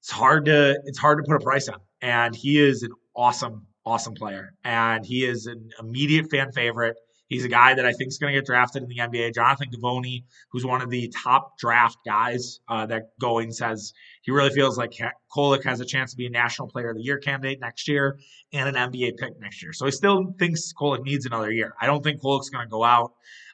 it's 0.00 0.10
hard 0.10 0.46
to 0.46 0.80
it's 0.84 0.98
hard 0.98 1.18
to 1.18 1.24
put 1.28 1.36
a 1.40 1.44
price 1.44 1.68
on. 1.68 1.78
And 2.02 2.34
he 2.34 2.58
is 2.58 2.82
an 2.82 2.90
awesome 3.16 3.66
awesome 3.86 4.14
player, 4.14 4.52
and 4.64 5.04
he 5.04 5.24
is 5.24 5.46
an 5.46 5.70
immediate 5.80 6.30
fan 6.30 6.52
favorite. 6.52 6.96
He's 7.30 7.44
a 7.44 7.48
guy 7.48 7.74
that 7.74 7.86
I 7.86 7.92
think 7.92 8.08
is 8.08 8.18
going 8.18 8.34
to 8.34 8.38
get 8.40 8.44
drafted 8.44 8.82
in 8.82 8.88
the 8.88 8.98
NBA. 8.98 9.32
Jonathan 9.34 9.68
Givony, 9.70 10.24
who's 10.50 10.66
one 10.66 10.82
of 10.82 10.90
the 10.90 11.12
top 11.22 11.56
draft 11.58 11.96
guys 12.04 12.58
uh, 12.68 12.86
that 12.86 13.10
going 13.20 13.52
says 13.52 13.94
he 14.22 14.32
really 14.32 14.50
feels 14.50 14.76
like 14.76 14.90
Kolek 15.34 15.62
has 15.64 15.80
a 15.80 15.84
chance 15.84 16.10
to 16.10 16.16
be 16.16 16.26
a 16.26 16.30
National 16.30 16.66
Player 16.66 16.90
of 16.90 16.96
the 16.96 17.02
Year 17.04 17.18
candidate 17.18 17.60
next 17.60 17.86
year 17.86 18.18
and 18.52 18.68
an 18.68 18.74
NBA 18.74 19.16
pick 19.16 19.40
next 19.40 19.62
year. 19.62 19.72
So 19.72 19.84
he 19.84 19.92
still 19.92 20.34
thinks 20.40 20.72
Kolek 20.72 21.04
needs 21.04 21.24
another 21.24 21.52
year. 21.52 21.72
I 21.80 21.86
don't 21.86 22.02
think 22.02 22.20
Kolek's 22.20 22.50
going 22.50 22.66
to 22.66 22.70
go 22.70 22.82
out. 22.82 23.12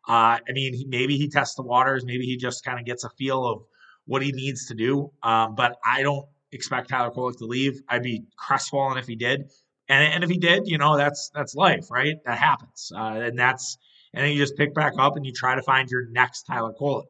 Uh, 0.09 0.41
I 0.49 0.53
mean, 0.53 0.73
he, 0.73 0.87
maybe 0.87 1.19
he 1.19 1.29
tests 1.29 1.55
the 1.55 1.63
waters. 1.63 2.03
Maybe 2.07 2.25
he 2.25 2.39
just 2.39 2.65
kind 2.65 2.81
of 2.81 2.87
gets 2.87 3.05
a 3.05 3.11
feel 3.11 3.45
of 3.45 3.63
what 4.07 4.23
he 4.23 4.33
needs 4.33 4.69
to 4.69 4.75
do. 4.75 5.13
Um, 5.23 5.55
but 5.55 5.77
I 5.85 6.03
don't 6.03 6.27
expect 6.51 6.89
Tyler 6.89 7.11
Kolek 7.11 7.37
to 7.39 7.45
leave. 7.45 7.83
I'd 7.91 8.03
be 8.03 8.25
crestfallen 8.39 8.97
if 8.97 9.07
he 9.07 9.17
did. 9.17 9.51
And, 9.89 10.15
and 10.15 10.25
if 10.25 10.31
he 10.31 10.39
did, 10.39 10.67
you 10.67 10.79
know, 10.79 10.97
that's 10.97 11.31
that's 11.35 11.55
life, 11.55 11.91
right? 11.91 12.17
That 12.25 12.39
happens. 12.39 12.93
Uh, 12.95 13.21
and 13.23 13.39
that's 13.39 13.79
and 14.13 14.25
then 14.25 14.33
you 14.33 14.39
just 14.39 14.57
pick 14.57 14.75
back 14.75 14.95
up 14.99 15.17
and 15.17 15.25
you 15.25 15.33
try 15.33 15.55
to 15.55 15.63
find 15.63 15.91
your 15.91 16.09
next 16.11 16.43
Tyler 16.45 16.73
Kolek. 16.79 17.05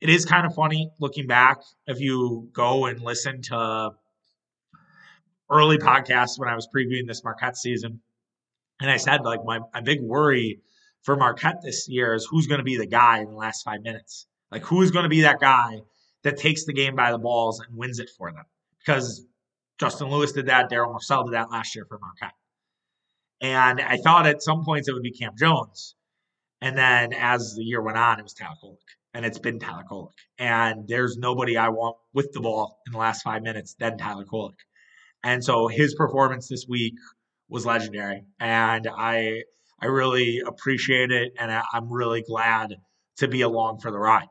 It 0.00 0.08
is 0.08 0.24
kind 0.24 0.46
of 0.46 0.54
funny 0.54 0.90
looking 0.98 1.26
back 1.26 1.58
if 1.86 2.00
you 2.00 2.48
go 2.52 2.86
and 2.86 3.00
listen 3.02 3.42
to 3.42 3.90
early 5.50 5.78
podcasts 5.78 6.38
when 6.38 6.48
I 6.48 6.54
was 6.54 6.66
previewing 6.74 7.06
this 7.06 7.22
Marquette 7.22 7.56
season. 7.56 8.00
And 8.80 8.90
I 8.90 8.96
said, 8.96 9.22
like, 9.22 9.40
my, 9.44 9.60
my 9.74 9.82
big 9.82 10.00
worry 10.00 10.60
for 11.02 11.16
Marquette 11.16 11.60
this 11.62 11.88
year 11.88 12.14
is 12.14 12.26
who's 12.30 12.46
going 12.46 12.58
to 12.60 12.64
be 12.64 12.78
the 12.78 12.86
guy 12.86 13.20
in 13.20 13.28
the 13.28 13.36
last 13.36 13.62
five 13.62 13.82
minutes. 13.82 14.26
Like, 14.50 14.62
who 14.62 14.80
is 14.80 14.90
going 14.90 15.02
to 15.02 15.10
be 15.10 15.20
that 15.22 15.38
guy 15.38 15.80
that 16.22 16.38
takes 16.38 16.64
the 16.64 16.72
game 16.72 16.96
by 16.96 17.12
the 17.12 17.18
balls 17.18 17.60
and 17.60 17.76
wins 17.76 17.98
it 17.98 18.08
for 18.16 18.32
them? 18.32 18.44
Because 18.78 19.26
Justin 19.80 20.08
Lewis 20.08 20.32
did 20.32 20.46
that. 20.46 20.70
Daryl 20.70 20.94
Morsell 20.94 21.24
did 21.24 21.34
that 21.34 21.50
last 21.50 21.74
year 21.74 21.86
for 21.88 21.98
Marquette. 21.98 22.34
And 23.40 23.80
I 23.80 23.96
thought 23.96 24.26
at 24.26 24.42
some 24.42 24.62
points 24.64 24.88
it 24.88 24.92
would 24.92 25.02
be 25.02 25.10
Kam 25.10 25.32
Jones. 25.38 25.94
And 26.60 26.76
then 26.76 27.14
as 27.14 27.54
the 27.56 27.64
year 27.64 27.80
went 27.82 27.96
on, 27.96 28.18
it 28.18 28.22
was 28.22 28.34
Tyler 28.34 28.54
Kolek. 28.62 28.76
And 29.14 29.24
it's 29.24 29.38
been 29.38 29.58
Tyler 29.58 29.84
Kolek. 29.90 30.12
And 30.38 30.86
there's 30.86 31.16
nobody 31.16 31.56
I 31.56 31.70
want 31.70 31.96
with 32.12 32.30
the 32.32 32.40
ball 32.40 32.78
in 32.86 32.92
the 32.92 32.98
last 32.98 33.22
five 33.22 33.42
minutes 33.42 33.74
than 33.78 33.96
Tyler 33.96 34.26
Kolek. 34.26 34.58
And 35.24 35.42
so 35.42 35.68
his 35.68 35.94
performance 35.94 36.48
this 36.48 36.66
week 36.68 36.94
was 37.48 37.64
legendary. 37.64 38.24
And 38.38 38.86
I 38.86 39.44
I 39.80 39.86
really 39.86 40.42
appreciate 40.46 41.10
it. 41.10 41.32
And 41.38 41.50
I, 41.50 41.62
I'm 41.72 41.90
really 41.90 42.22
glad 42.22 42.76
to 43.16 43.28
be 43.28 43.40
along 43.40 43.80
for 43.80 43.90
the 43.90 43.98
ride. 43.98 44.28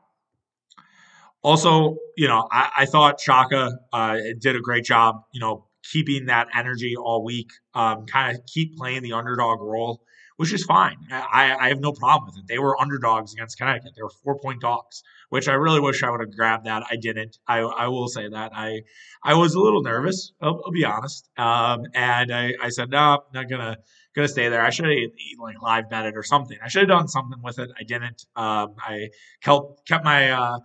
Also, 1.42 1.96
you 2.16 2.28
know, 2.28 2.46
I, 2.50 2.70
I 2.78 2.86
thought 2.86 3.20
Shaka 3.20 3.78
uh, 3.92 4.16
did 4.40 4.56
a 4.56 4.60
great 4.60 4.84
job, 4.84 5.22
you 5.32 5.40
know, 5.40 5.66
keeping 5.90 6.26
that 6.26 6.48
energy 6.54 6.94
all 6.96 7.24
week, 7.24 7.48
um, 7.74 8.04
kind 8.06 8.36
of 8.36 8.44
keep 8.46 8.76
playing 8.76 9.02
the 9.02 9.12
underdog 9.14 9.60
role, 9.60 10.02
which 10.36 10.52
is 10.52 10.64
fine. 10.64 10.96
I, 11.10 11.56
I 11.58 11.68
have 11.68 11.80
no 11.80 11.92
problem 11.92 12.26
with 12.26 12.36
it. 12.38 12.46
They 12.46 12.58
were 12.58 12.78
underdogs 12.80 13.32
against 13.32 13.56
Connecticut. 13.56 13.92
They 13.96 14.02
were 14.02 14.12
four 14.22 14.38
point 14.38 14.60
dogs, 14.60 15.02
which 15.30 15.48
I 15.48 15.54
really 15.54 15.80
wish 15.80 16.02
I 16.02 16.10
would 16.10 16.20
have 16.20 16.36
grabbed 16.36 16.66
that. 16.66 16.82
I 16.90 16.96
didn't. 16.96 17.38
I, 17.48 17.60
I 17.60 17.88
will 17.88 18.08
say 18.08 18.28
that. 18.28 18.52
I 18.54 18.82
I 19.24 19.34
was 19.34 19.54
a 19.54 19.60
little 19.60 19.82
nervous, 19.82 20.32
I'll, 20.42 20.60
I'll 20.64 20.72
be 20.72 20.84
honest. 20.84 21.28
Um, 21.38 21.84
and 21.94 22.32
I, 22.34 22.52
I 22.62 22.68
said, 22.68 22.90
no, 22.90 22.98
I'm 22.98 23.18
not 23.32 23.48
going 23.48 23.62
to 23.62 23.78
gonna 24.14 24.28
stay 24.28 24.48
there. 24.48 24.62
I 24.62 24.70
should 24.70 24.86
have 24.86 24.94
like 25.40 25.62
live 25.62 25.88
betted 25.88 26.16
or 26.16 26.22
something. 26.22 26.58
I 26.62 26.68
should 26.68 26.80
have 26.80 26.88
done 26.88 27.08
something 27.08 27.40
with 27.42 27.58
it. 27.58 27.70
I 27.78 27.84
didn't. 27.84 28.26
Um, 28.36 28.74
I 28.78 29.08
kept 29.42 29.86
kept 29.86 30.04
my 30.04 30.30
uh, 30.30 30.58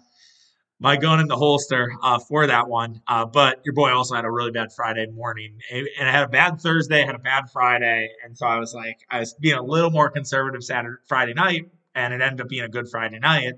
my 0.79 0.97
gun 0.97 1.19
in 1.19 1.27
the 1.27 1.37
holster 1.37 1.91
uh, 2.03 2.19
for 2.19 2.47
that 2.47 2.67
one. 2.67 3.01
Uh, 3.07 3.25
but 3.25 3.61
your 3.63 3.73
boy 3.73 3.91
also 3.91 4.15
had 4.15 4.25
a 4.25 4.31
really 4.31 4.51
bad 4.51 4.73
Friday 4.73 5.07
morning, 5.07 5.59
and 5.71 5.87
I 5.99 6.11
had 6.11 6.23
a 6.23 6.27
bad 6.27 6.59
Thursday, 6.59 7.05
had 7.05 7.15
a 7.15 7.19
bad 7.19 7.49
Friday, 7.51 8.09
and 8.23 8.37
so 8.37 8.45
I 8.45 8.59
was 8.59 8.73
like, 8.73 8.99
I 9.09 9.19
was 9.19 9.33
being 9.33 9.57
a 9.57 9.63
little 9.63 9.91
more 9.91 10.09
conservative 10.09 10.63
Saturday, 10.63 10.97
Friday 11.07 11.33
night, 11.33 11.69
and 11.93 12.13
it 12.13 12.21
ended 12.21 12.41
up 12.41 12.49
being 12.49 12.63
a 12.63 12.69
good 12.69 12.89
Friday 12.89 13.19
night. 13.19 13.53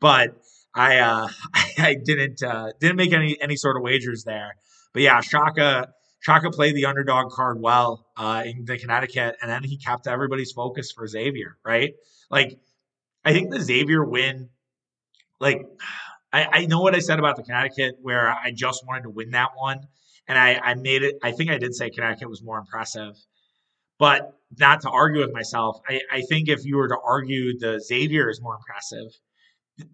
But 0.00 0.36
I 0.74 0.98
uh, 0.98 1.28
I 1.78 1.96
didn't 2.02 2.42
uh, 2.42 2.72
didn't 2.80 2.96
make 2.96 3.12
any 3.12 3.40
any 3.40 3.56
sort 3.56 3.76
of 3.76 3.82
wagers 3.82 4.24
there. 4.24 4.56
But 4.92 5.02
yeah, 5.02 5.20
Shaka 5.20 5.92
Shaka 6.20 6.50
played 6.50 6.74
the 6.74 6.86
underdog 6.86 7.32
card 7.32 7.60
well 7.60 8.06
uh, 8.16 8.44
in 8.46 8.64
the 8.64 8.78
Connecticut, 8.78 9.36
and 9.42 9.50
then 9.50 9.62
he 9.64 9.76
kept 9.76 10.06
everybody's 10.06 10.52
focus 10.52 10.92
for 10.92 11.06
Xavier. 11.06 11.58
Right, 11.64 11.94
like 12.30 12.58
I 13.24 13.32
think 13.32 13.50
the 13.50 13.60
Xavier 13.60 14.04
win, 14.04 14.48
like 15.40 15.66
I, 16.32 16.46
I 16.50 16.66
know 16.66 16.80
what 16.80 16.94
I 16.94 17.00
said 17.00 17.18
about 17.18 17.36
the 17.36 17.42
Connecticut, 17.42 17.96
where 18.00 18.30
I 18.30 18.52
just 18.52 18.86
wanted 18.86 19.02
to 19.02 19.10
win 19.10 19.30
that 19.32 19.50
one, 19.54 19.80
and 20.26 20.38
I, 20.38 20.54
I 20.54 20.74
made 20.74 21.02
it. 21.02 21.16
I 21.22 21.32
think 21.32 21.50
I 21.50 21.58
did 21.58 21.74
say 21.74 21.90
Connecticut 21.90 22.28
was 22.28 22.42
more 22.42 22.58
impressive, 22.58 23.14
but 23.98 24.32
not 24.58 24.80
to 24.82 24.90
argue 24.90 25.20
with 25.20 25.32
myself. 25.32 25.80
I, 25.88 26.00
I 26.10 26.22
think 26.22 26.48
if 26.48 26.64
you 26.64 26.76
were 26.76 26.88
to 26.88 26.98
argue 27.04 27.58
the 27.58 27.80
Xavier 27.80 28.30
is 28.30 28.40
more 28.40 28.56
impressive, 28.56 29.12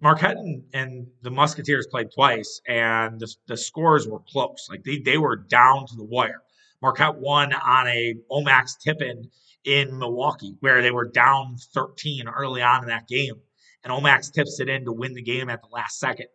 Marquette 0.00 0.36
and, 0.36 0.64
and, 0.72 1.06
the 1.22 1.30
Musketeers 1.30 1.86
played 1.90 2.08
twice, 2.14 2.60
and 2.66 3.18
the, 3.18 3.32
the 3.46 3.56
scores 3.56 4.06
were 4.06 4.20
close. 4.30 4.68
Like 4.70 4.84
they, 4.84 4.98
they 4.98 5.18
were 5.18 5.36
down 5.36 5.86
to 5.86 5.96
the 5.96 6.04
wire. 6.04 6.42
Marquette 6.82 7.16
won 7.16 7.52
on 7.52 7.88
a 7.88 8.14
Omax 8.30 8.78
tip 8.80 9.02
in 9.02 9.30
in 9.64 9.98
Milwaukee, 9.98 10.54
where 10.60 10.82
they 10.82 10.90
were 10.92 11.08
down 11.08 11.56
13 11.74 12.28
early 12.28 12.62
on 12.62 12.84
in 12.84 12.88
that 12.88 13.08
game 13.08 13.40
and 13.88 14.04
Omax 14.04 14.32
tips 14.32 14.60
it 14.60 14.68
in 14.68 14.84
to 14.84 14.92
win 14.92 15.14
the 15.14 15.22
game 15.22 15.48
at 15.48 15.62
the 15.62 15.68
last 15.68 15.98
second. 15.98 16.26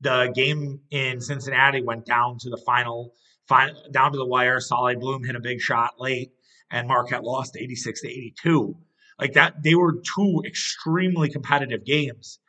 The 0.00 0.32
game 0.34 0.80
in 0.90 1.20
Cincinnati 1.20 1.82
went 1.82 2.06
down 2.06 2.38
to 2.38 2.50
the 2.50 2.56
final, 2.56 3.12
final 3.46 3.74
down 3.92 4.12
to 4.12 4.18
the 4.18 4.26
wire. 4.26 4.58
Souley 4.58 4.98
Boum 4.98 5.24
hit 5.24 5.36
a 5.36 5.40
big 5.40 5.60
shot 5.60 5.94
late, 5.98 6.32
and 6.70 6.88
Marquette 6.88 7.24
lost 7.24 7.56
86 7.58 8.00
to 8.02 8.08
82. 8.08 8.76
Like 9.20 9.32
that, 9.34 9.62
they 9.62 9.74
were 9.74 10.00
two 10.16 10.42
extremely 10.44 11.30
competitive 11.30 11.84
games. 11.84 12.40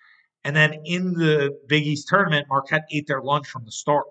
And 0.44 0.56
then 0.56 0.82
in 0.86 1.14
the 1.14 1.58
Big 1.68 1.86
East 1.86 2.08
tournament, 2.08 2.48
Marquette 2.50 2.86
ate 2.92 3.08
their 3.08 3.22
lunch 3.22 3.48
from 3.48 3.66
the 3.66 3.72
start. 3.72 4.06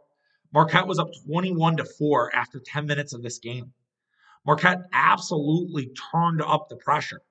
Marquette 0.52 0.86
was 0.86 0.98
up 0.98 1.08
21 1.26 1.78
to 1.78 1.84
4 1.84 2.34
after 2.34 2.60
10 2.60 2.86
minutes 2.86 3.12
of 3.12 3.22
this 3.22 3.38
game. 3.38 3.72
Marquette 4.46 4.82
absolutely 4.92 5.92
turned 6.12 6.42
up 6.42 6.68
the 6.68 6.76
pressure 6.76 7.22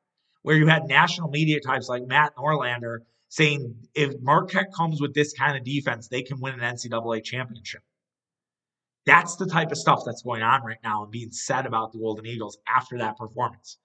where 0.44 0.56
you 0.56 0.68
had 0.68 0.88
national 0.88 1.30
media 1.30 1.60
types 1.60 1.90
like 1.90 2.06
Matt 2.06 2.36
Norlander 2.38 3.00
saying 3.30 3.76
if 3.96 4.14
Marquette 4.22 4.74
comes 4.74 5.02
with 5.02 5.14
this 5.14 5.34
kind 5.34 5.58
of 5.58 5.64
defense, 5.64 6.08
they 6.08 6.22
can 6.22 6.40
win 6.40 6.54
an 6.54 6.76
NCAA 6.76 7.24
championship. 7.24 7.82
That's 9.06 9.36
the 9.36 9.48
type 9.48 9.72
of 9.72 9.78
stuff 9.78 10.04
that's 10.06 10.22
going 10.22 10.44
on 10.44 10.64
right 10.64 10.78
now 10.84 11.04
and 11.04 11.12
being 11.12 11.32
said 11.32 11.66
about 11.66 11.92
the 11.92 12.00
Golden 12.00 12.26
Eagles 12.26 12.58
after 12.68 13.00
that 13.00 13.18
performance. 13.18 13.78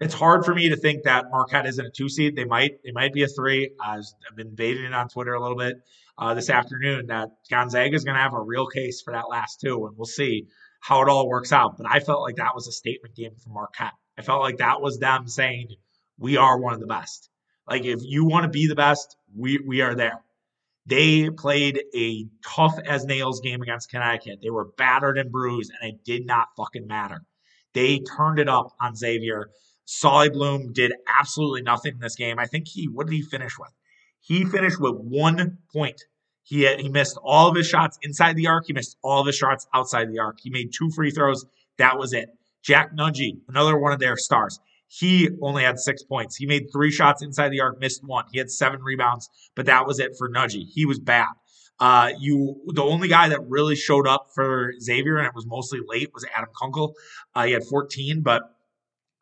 It's 0.00 0.14
hard 0.14 0.44
for 0.44 0.54
me 0.54 0.70
to 0.70 0.76
think 0.76 1.04
that 1.04 1.26
Marquette 1.30 1.66
isn't 1.66 1.86
a 1.86 1.90
two 1.90 2.08
seed. 2.08 2.34
They 2.34 2.44
might 2.44 2.82
they 2.84 2.90
might 2.90 3.12
be 3.12 3.22
a 3.22 3.28
three. 3.28 3.70
I've 3.80 4.02
been 4.34 4.54
baiting 4.54 4.84
it 4.84 4.94
on 4.94 5.08
Twitter 5.08 5.34
a 5.34 5.40
little 5.40 5.56
bit. 5.58 5.76
uh, 6.18 6.34
this 6.34 6.50
afternoon 6.50 7.06
that 7.06 7.28
Gonzaga 7.50 7.94
is 7.94 8.04
going 8.04 8.16
to 8.16 8.22
have 8.22 8.34
a 8.34 8.40
real 8.40 8.66
case 8.66 9.00
for 9.02 9.12
that 9.12 9.28
last 9.28 9.60
two, 9.60 9.86
and 9.86 9.96
we'll 9.96 10.06
see 10.06 10.48
how 10.80 11.02
it 11.02 11.08
all 11.08 11.28
works 11.28 11.52
out. 11.52 11.76
But 11.76 11.86
I 11.88 12.00
felt 12.00 12.22
like 12.22 12.36
that 12.36 12.54
was 12.54 12.66
a 12.66 12.72
statement 12.72 13.14
game 13.14 13.34
for 13.42 13.50
Marquette. 13.50 13.92
I 14.18 14.22
felt 14.22 14.42
like 14.42 14.58
that 14.58 14.80
was 14.80 14.98
them 14.98 15.28
saying, 15.28 15.68
we 16.18 16.36
are 16.36 16.58
one 16.58 16.74
of 16.74 16.80
the 16.80 16.86
best. 16.86 17.30
Like, 17.68 17.84
if 17.84 18.00
you 18.02 18.24
want 18.24 18.44
to 18.44 18.48
be 18.48 18.66
the 18.66 18.74
best, 18.74 19.16
we, 19.34 19.58
we 19.58 19.80
are 19.80 19.94
there. 19.94 20.22
They 20.84 21.30
played 21.30 21.82
a 21.94 22.26
tough 22.44 22.78
as 22.84 23.04
nails 23.04 23.40
game 23.40 23.62
against 23.62 23.90
Connecticut. 23.90 24.40
They 24.42 24.50
were 24.50 24.70
battered 24.76 25.16
and 25.16 25.30
bruised, 25.30 25.70
and 25.80 25.92
it 25.92 26.04
did 26.04 26.26
not 26.26 26.48
fucking 26.56 26.86
matter. 26.86 27.22
They 27.72 28.00
turned 28.00 28.38
it 28.38 28.48
up 28.48 28.72
on 28.80 28.96
Xavier. 28.96 29.50
Souley 29.86 30.32
Boum 30.32 30.72
did 30.72 30.92
absolutely 31.20 31.62
nothing 31.62 31.94
in 31.94 32.00
this 32.00 32.16
game. 32.16 32.38
I 32.38 32.46
think 32.46 32.66
he, 32.68 32.88
what 32.88 33.06
did 33.06 33.14
he 33.14 33.22
finish 33.22 33.58
with? 33.58 33.70
He 34.20 34.44
finished 34.44 34.80
with 34.80 34.94
one 34.96 35.58
point. 35.72 36.02
He 36.42 36.62
had, 36.62 36.80
he 36.80 36.88
missed 36.88 37.18
all 37.22 37.48
of 37.48 37.56
his 37.56 37.68
shots 37.68 37.98
inside 38.02 38.36
the 38.36 38.48
arc. 38.48 38.64
He 38.66 38.72
missed 38.72 38.96
all 39.02 39.20
of 39.20 39.26
his 39.26 39.36
shots 39.36 39.66
outside 39.72 40.10
the 40.10 40.18
arc. 40.18 40.38
He 40.40 40.50
made 40.50 40.72
two 40.72 40.90
free 40.90 41.10
throws. 41.10 41.44
That 41.78 41.98
was 41.98 42.12
it. 42.12 42.28
Jack 42.62 42.94
Nunge, 42.94 43.38
another 43.48 43.78
one 43.78 43.92
of 43.92 43.98
their 43.98 44.16
stars. 44.16 44.60
He 44.88 45.30
only 45.40 45.62
had 45.62 45.78
six 45.78 46.02
points. 46.02 46.36
He 46.36 46.46
made 46.46 46.66
three 46.70 46.90
shots 46.90 47.22
inside 47.22 47.48
the 47.48 47.60
arc, 47.60 47.80
missed 47.80 48.04
one. 48.04 48.24
He 48.30 48.38
had 48.38 48.50
seven 48.50 48.82
rebounds, 48.82 49.30
but 49.54 49.66
that 49.66 49.86
was 49.86 49.98
it 49.98 50.12
for 50.18 50.28
Nunge. 50.28 50.66
He 50.68 50.84
was 50.84 50.98
bad. 50.98 51.28
Uh, 51.80 52.10
you, 52.18 52.60
the 52.74 52.82
only 52.82 53.08
guy 53.08 53.28
that 53.28 53.40
really 53.48 53.74
showed 53.74 54.06
up 54.06 54.28
for 54.34 54.72
Xavier, 54.80 55.16
and 55.16 55.26
it 55.26 55.34
was 55.34 55.46
mostly 55.46 55.80
late, 55.86 56.12
was 56.12 56.24
Adam 56.36 56.50
Kunkel. 56.60 56.94
Uh, 57.34 57.46
he 57.46 57.52
had 57.52 57.64
14, 57.64 58.20
but 58.20 58.42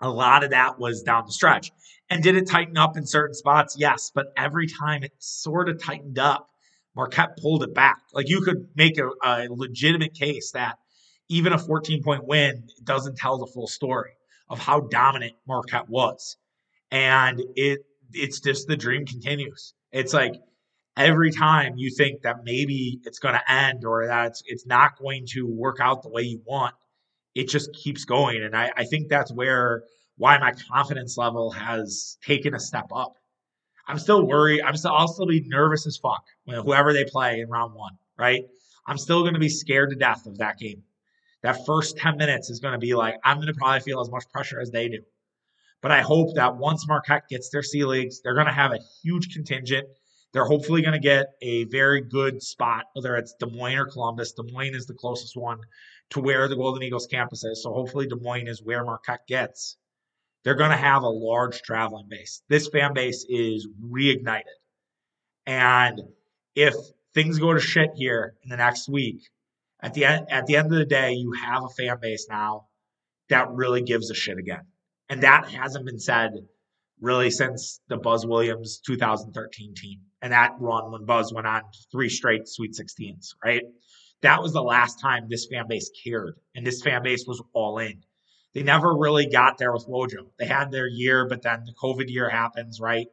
a 0.00 0.10
lot 0.10 0.44
of 0.44 0.50
that 0.50 0.78
was 0.78 1.02
down 1.02 1.24
the 1.24 1.32
stretch. 1.32 1.70
And 2.10 2.22
did 2.22 2.36
it 2.36 2.48
tighten 2.48 2.76
up 2.76 2.96
in 2.96 3.06
certain 3.06 3.34
spots? 3.34 3.76
Yes, 3.78 4.10
but 4.12 4.32
every 4.36 4.66
time 4.66 5.04
it 5.04 5.12
sort 5.18 5.68
of 5.68 5.80
tightened 5.80 6.18
up, 6.18 6.50
Marquette 6.96 7.38
pulled 7.40 7.62
it 7.62 7.72
back. 7.72 8.02
Like 8.12 8.28
you 8.28 8.40
could 8.40 8.68
make 8.74 8.98
a, 8.98 9.08
a 9.24 9.46
legitimate 9.48 10.14
case 10.14 10.50
that 10.50 10.79
even 11.30 11.52
a 11.52 11.58
14 11.58 12.02
point 12.02 12.26
win 12.26 12.64
doesn't 12.84 13.16
tell 13.16 13.38
the 13.38 13.46
full 13.46 13.68
story 13.68 14.10
of 14.50 14.58
how 14.58 14.80
dominant 14.80 15.32
Marquette 15.46 15.88
was. 15.88 16.36
And 16.90 17.40
it 17.56 17.78
it's 18.12 18.40
just 18.40 18.66
the 18.66 18.76
dream 18.76 19.06
continues. 19.06 19.72
It's 19.92 20.12
like 20.12 20.34
every 20.96 21.30
time 21.30 21.74
you 21.76 21.90
think 21.90 22.22
that 22.22 22.44
maybe 22.44 23.00
it's 23.04 23.20
going 23.20 23.34
to 23.34 23.50
end 23.50 23.84
or 23.84 24.08
that 24.08 24.26
it's, 24.26 24.42
it's 24.46 24.66
not 24.66 24.98
going 24.98 25.24
to 25.28 25.46
work 25.46 25.78
out 25.80 26.02
the 26.02 26.08
way 26.08 26.22
you 26.22 26.42
want, 26.44 26.74
it 27.36 27.48
just 27.48 27.72
keeps 27.72 28.04
going. 28.04 28.42
And 28.42 28.56
I, 28.56 28.72
I 28.76 28.84
think 28.84 29.08
that's 29.08 29.32
where 29.32 29.84
why 30.16 30.36
my 30.38 30.52
confidence 30.70 31.16
level 31.16 31.52
has 31.52 32.18
taken 32.26 32.54
a 32.54 32.60
step 32.60 32.86
up. 32.92 33.14
I'm 33.86 34.00
still 34.00 34.26
worried. 34.26 34.62
I'm 34.62 34.76
still 34.76 34.92
I'll 34.92 35.06
still 35.06 35.26
be 35.26 35.44
nervous 35.46 35.86
as 35.86 35.96
fuck 35.96 36.24
when 36.44 36.60
whoever 36.60 36.92
they 36.92 37.04
play 37.04 37.38
in 37.38 37.48
round 37.48 37.74
one, 37.74 37.92
right? 38.18 38.42
I'm 38.84 38.98
still 38.98 39.22
going 39.22 39.34
to 39.34 39.40
be 39.40 39.48
scared 39.48 39.90
to 39.90 39.96
death 39.96 40.26
of 40.26 40.38
that 40.38 40.58
game. 40.58 40.82
That 41.42 41.64
first 41.66 41.96
10 41.96 42.16
minutes 42.16 42.50
is 42.50 42.60
going 42.60 42.72
to 42.72 42.78
be 42.78 42.94
like, 42.94 43.16
I'm 43.24 43.38
going 43.38 43.46
to 43.46 43.54
probably 43.54 43.80
feel 43.80 44.00
as 44.00 44.10
much 44.10 44.28
pressure 44.30 44.60
as 44.60 44.70
they 44.70 44.88
do. 44.88 45.00
But 45.82 45.92
I 45.92 46.02
hope 46.02 46.34
that 46.34 46.56
once 46.56 46.86
Marquette 46.86 47.28
gets 47.28 47.48
their 47.48 47.62
C 47.62 47.84
Leagues, 47.84 48.20
they're 48.20 48.34
going 48.34 48.46
to 48.46 48.52
have 48.52 48.72
a 48.72 48.80
huge 49.02 49.32
contingent. 49.32 49.88
They're 50.32 50.44
hopefully 50.44 50.82
going 50.82 50.92
to 50.92 51.00
get 51.00 51.28
a 51.42 51.64
very 51.64 52.02
good 52.02 52.42
spot, 52.42 52.84
whether 52.92 53.16
it's 53.16 53.34
Des 53.40 53.46
Moines 53.46 53.78
or 53.78 53.86
Columbus. 53.86 54.32
Des 54.32 54.52
Moines 54.52 54.74
is 54.74 54.86
the 54.86 54.94
closest 54.94 55.36
one 55.36 55.58
to 56.10 56.20
where 56.20 56.46
the 56.48 56.56
Golden 56.56 56.82
Eagles 56.82 57.06
campus 57.06 57.42
is. 57.44 57.62
So 57.62 57.72
hopefully 57.72 58.06
Des 58.06 58.20
Moines 58.20 58.48
is 58.48 58.62
where 58.62 58.84
Marquette 58.84 59.26
gets. 59.26 59.76
They're 60.44 60.54
going 60.54 60.70
to 60.70 60.76
have 60.76 61.02
a 61.02 61.08
large 61.08 61.62
traveling 61.62 62.06
base. 62.08 62.42
This 62.48 62.68
fan 62.68 62.92
base 62.94 63.24
is 63.28 63.66
reignited. 63.82 64.42
And 65.46 66.00
if 66.54 66.74
things 67.14 67.38
go 67.38 67.54
to 67.54 67.60
shit 67.60 67.90
here 67.96 68.34
in 68.42 68.50
the 68.50 68.56
next 68.56 68.88
week, 68.88 69.22
at 69.82 69.94
the 69.94 70.04
end 70.04 70.26
at 70.30 70.46
the 70.46 70.56
end 70.56 70.72
of 70.72 70.78
the 70.78 70.84
day, 70.84 71.12
you 71.12 71.32
have 71.32 71.64
a 71.64 71.68
fan 71.68 71.98
base 72.00 72.26
now 72.28 72.66
that 73.28 73.50
really 73.50 73.82
gives 73.82 74.10
a 74.10 74.14
shit 74.14 74.38
again. 74.38 74.66
And 75.08 75.22
that 75.22 75.48
hasn't 75.48 75.86
been 75.86 75.98
said 75.98 76.32
really 77.00 77.30
since 77.30 77.80
the 77.88 77.96
Buzz 77.96 78.26
Williams 78.26 78.80
2013 78.86 79.74
team 79.74 80.00
and 80.22 80.32
that 80.32 80.52
run 80.60 80.92
when 80.92 81.04
Buzz 81.04 81.32
went 81.32 81.46
on 81.46 81.62
three 81.90 82.08
straight 82.08 82.46
Sweet 82.46 82.72
16s, 82.72 83.34
right? 83.44 83.62
That 84.22 84.42
was 84.42 84.52
the 84.52 84.62
last 84.62 85.00
time 85.00 85.26
this 85.28 85.46
fan 85.50 85.66
base 85.68 85.90
cared 86.04 86.34
and 86.54 86.66
this 86.66 86.82
fan 86.82 87.02
base 87.02 87.24
was 87.26 87.42
all 87.54 87.78
in. 87.78 88.02
They 88.52 88.62
never 88.62 88.94
really 88.94 89.26
got 89.26 89.58
there 89.58 89.72
with 89.72 89.86
Wojo. 89.86 90.26
They 90.38 90.46
had 90.46 90.70
their 90.70 90.88
year, 90.88 91.26
but 91.26 91.42
then 91.42 91.64
the 91.64 91.74
COVID 91.80 92.10
year 92.10 92.28
happens, 92.28 92.80
right? 92.80 93.06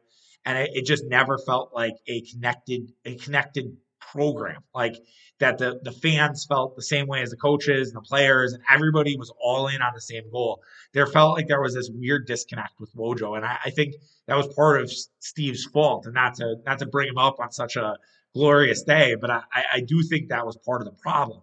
And 0.44 0.58
it, 0.58 0.84
just 0.84 1.04
never 1.04 1.38
felt 1.38 1.72
like 1.74 1.94
a 2.08 2.22
connected, 2.22 2.92
a 3.04 3.14
connected 3.16 3.76
program. 4.12 4.62
Like 4.74 4.96
that 5.40 5.58
the, 5.58 5.78
the 5.82 5.92
fans 5.92 6.46
felt 6.48 6.76
the 6.76 6.82
same 6.82 7.06
way 7.06 7.22
as 7.22 7.30
the 7.30 7.36
coaches 7.36 7.88
and 7.88 7.96
the 7.96 8.06
players, 8.06 8.52
and 8.52 8.62
everybody 8.70 9.16
was 9.16 9.32
all 9.40 9.68
in 9.68 9.80
on 9.80 9.92
the 9.94 10.00
same 10.00 10.30
goal. 10.30 10.60
There 10.92 11.06
felt 11.06 11.36
like 11.36 11.46
there 11.46 11.60
was 11.60 11.74
this 11.74 11.90
weird 11.92 12.26
disconnect 12.26 12.80
with 12.80 12.94
Wojo, 12.94 13.36
and 13.36 13.44
I, 13.44 13.58
I 13.66 13.70
think 13.70 13.94
that 14.26 14.36
was 14.36 14.52
part 14.54 14.80
of 14.80 14.90
Steve's 15.20 15.64
fault. 15.64 16.06
And 16.06 16.14
not 16.14 16.34
to 16.36 16.56
not 16.66 16.78
to 16.80 16.86
bring 16.86 17.08
him 17.08 17.18
up 17.18 17.40
on 17.40 17.52
such 17.52 17.76
a 17.76 17.96
glorious 18.34 18.82
day, 18.82 19.14
but 19.14 19.30
I, 19.30 19.42
I 19.74 19.80
do 19.80 20.02
think 20.02 20.28
that 20.28 20.46
was 20.46 20.56
part 20.64 20.80
of 20.80 20.86
the 20.86 21.00
problem. 21.00 21.40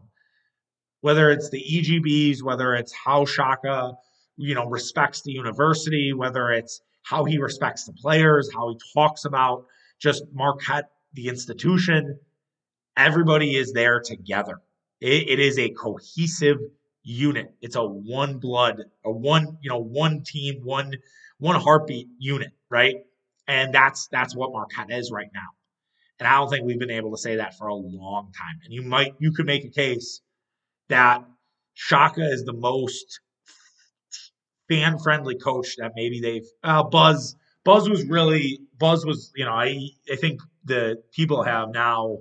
Whether 1.02 1.30
it's 1.30 1.50
the 1.50 1.62
EGBs, 1.62 2.42
whether 2.42 2.74
it's 2.74 2.94
how 2.94 3.26
Shaka, 3.26 3.94
you 4.38 4.56
know, 4.56 4.66
respects 4.66 5.22
the 5.22 5.32
university, 5.32 6.14
whether 6.14 6.52
it's 6.52 6.82
how 7.04 7.24
he 7.24 7.38
respects 7.38 7.86
the 7.86 7.94
players, 7.94 8.50
how 8.54 8.70
he 8.70 8.80
talks 8.94 9.26
about 9.26 9.66
just 10.00 10.24
Marquette, 10.34 10.90
the 11.14 11.28
institution, 11.28 12.20
everybody 12.98 13.56
is 13.56 13.74
there 13.74 14.00
together. 14.00 14.62
it, 15.02 15.30
it 15.30 15.40
is 15.40 15.60
a 15.60 15.70
cohesive 15.70 16.60
unit. 17.04 17.54
It's 17.62 17.76
a 17.76 17.84
one 17.86 18.40
blood, 18.40 18.84
a 19.06 19.12
one, 19.12 19.58
you 19.62 19.70
know, 19.70 19.80
one 19.80 20.24
team, 20.24 20.62
one 20.64 20.94
one 21.38 21.60
heartbeat 21.60 22.08
unit, 22.20 22.52
right? 22.70 22.96
And 23.48 23.74
that's 23.74 24.08
that's 24.12 24.36
what 24.36 24.52
Marquette 24.52 24.92
is 24.92 25.12
right 25.12 25.30
now. 25.34 25.48
And 26.20 26.28
I 26.28 26.38
don't 26.38 26.50
think 26.50 26.66
we've 26.66 26.80
been 26.80 26.90
able 26.90 27.12
to 27.12 27.18
say 27.18 27.36
that 27.38 27.58
for 27.58 27.68
a 27.68 27.76
long 27.76 28.32
time. 28.38 28.60
And 28.64 28.74
you 28.74 28.82
might 28.82 29.14
you 29.20 29.32
could 29.32 29.46
make 29.46 29.66
a 29.66 29.70
case 29.70 30.22
that 30.90 31.24
Shaka 31.74 32.22
is 32.24 32.44
the 32.44 32.54
most 32.54 33.20
fan 34.70 34.98
friendly 34.98 35.36
coach 35.36 35.76
that 35.78 35.92
maybe 35.96 36.22
they've 36.22 36.48
uh, 36.64 36.84
Buzz 36.84 37.36
Buzz 37.64 37.90
was 37.90 38.06
really 38.06 38.60
Buzz 38.80 39.06
was 39.06 39.32
you 39.36 39.46
know 39.46 39.52
I 39.52 39.90
I 40.12 40.16
think 40.16 40.42
the 40.64 41.04
people 41.12 41.44
have 41.44 41.70
now 41.70 42.20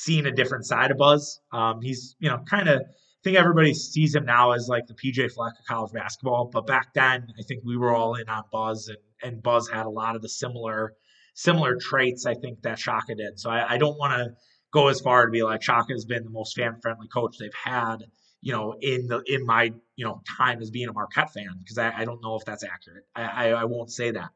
seen 0.00 0.26
a 0.26 0.32
different 0.32 0.64
side 0.66 0.90
of 0.90 0.96
Buzz. 0.96 1.40
Um, 1.52 1.80
he's 1.82 2.16
you 2.18 2.28
know 2.28 2.38
kind 2.48 2.68
of 2.68 2.80
I 2.80 3.22
think 3.22 3.36
everybody 3.36 3.74
sees 3.74 4.14
him 4.14 4.24
now 4.24 4.52
as 4.52 4.68
like 4.68 4.86
the 4.86 4.94
PJ 4.94 5.32
Fleck 5.32 5.52
of 5.58 5.66
college 5.68 5.92
basketball, 5.92 6.48
but 6.52 6.66
back 6.66 6.94
then 6.94 7.26
I 7.38 7.42
think 7.42 7.62
we 7.64 7.76
were 7.76 7.94
all 7.94 8.14
in 8.14 8.28
on 8.28 8.44
Buzz 8.50 8.88
and 8.88 8.98
and 9.22 9.42
Buzz 9.42 9.68
had 9.68 9.86
a 9.86 9.90
lot 9.90 10.16
of 10.16 10.22
the 10.22 10.28
similar 10.28 10.94
similar 11.34 11.76
traits 11.76 12.26
I 12.26 12.34
think 12.34 12.62
that 12.62 12.78
Shaka 12.78 13.14
did. 13.14 13.38
So 13.38 13.50
I, 13.50 13.74
I 13.74 13.78
don't 13.78 13.98
want 13.98 14.14
to 14.14 14.34
go 14.72 14.88
as 14.88 15.00
far 15.00 15.26
to 15.26 15.30
be 15.30 15.42
like 15.42 15.62
Shaka 15.62 15.92
has 15.92 16.04
been 16.04 16.24
the 16.24 16.30
most 16.30 16.56
fan 16.56 16.76
friendly 16.80 17.08
coach 17.08 17.36
they've 17.38 17.50
had, 17.54 17.98
you 18.40 18.52
know, 18.52 18.74
in 18.80 19.06
the 19.06 19.22
in 19.26 19.44
my 19.44 19.72
you 19.96 20.04
know 20.04 20.22
time 20.36 20.60
as 20.60 20.70
being 20.70 20.88
a 20.88 20.92
Marquette 20.92 21.32
fan 21.32 21.58
because 21.58 21.78
I, 21.78 21.92
I 21.92 22.04
don't 22.04 22.22
know 22.22 22.36
if 22.36 22.44
that's 22.44 22.64
accurate. 22.64 23.04
I, 23.14 23.22
I, 23.22 23.48
I 23.48 23.64
won't 23.64 23.90
say 23.90 24.10
that, 24.12 24.30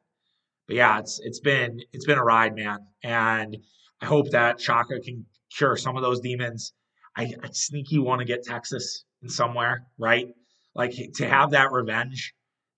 but 0.66 0.76
yeah, 0.76 0.98
it's 0.98 1.20
it's 1.22 1.40
been 1.40 1.80
it's 1.92 2.06
been 2.06 2.18
a 2.18 2.24
ride, 2.24 2.54
man, 2.54 2.78
and 3.02 3.56
I 4.00 4.06
hope 4.06 4.30
that 4.30 4.60
Shaka 4.60 5.00
can 5.00 5.26
cure 5.56 5.76
some 5.76 5.96
of 5.96 6.02
those 6.02 6.20
demons. 6.20 6.72
I, 7.16 7.32
I 7.42 7.48
sneaky 7.52 7.98
want 7.98 8.20
to 8.20 8.24
get 8.24 8.42
Texas 8.42 9.04
in 9.22 9.28
somewhere, 9.28 9.86
right? 9.98 10.28
Like 10.74 10.94
to 11.14 11.28
have 11.28 11.50
that 11.50 11.72
revenge. 11.72 12.34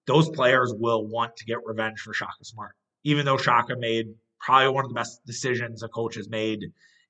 Those 0.07 0.29
players 0.29 0.73
will 0.77 1.07
want 1.07 1.37
to 1.37 1.45
get 1.45 1.59
revenge 1.65 2.01
for 2.01 2.13
Shaka 2.13 2.45
Smart, 2.45 2.77
even 3.05 3.25
though 3.25 3.39
Shaka 3.39 3.75
made 3.77 4.07
probably 4.39 4.69
one 4.69 4.85
of 4.85 4.91
the 4.91 4.95
best 4.95 5.25
decisions 5.27 5.83
a 5.83 5.89
coach 5.89 6.15
has 6.17 6.29
made 6.29 6.61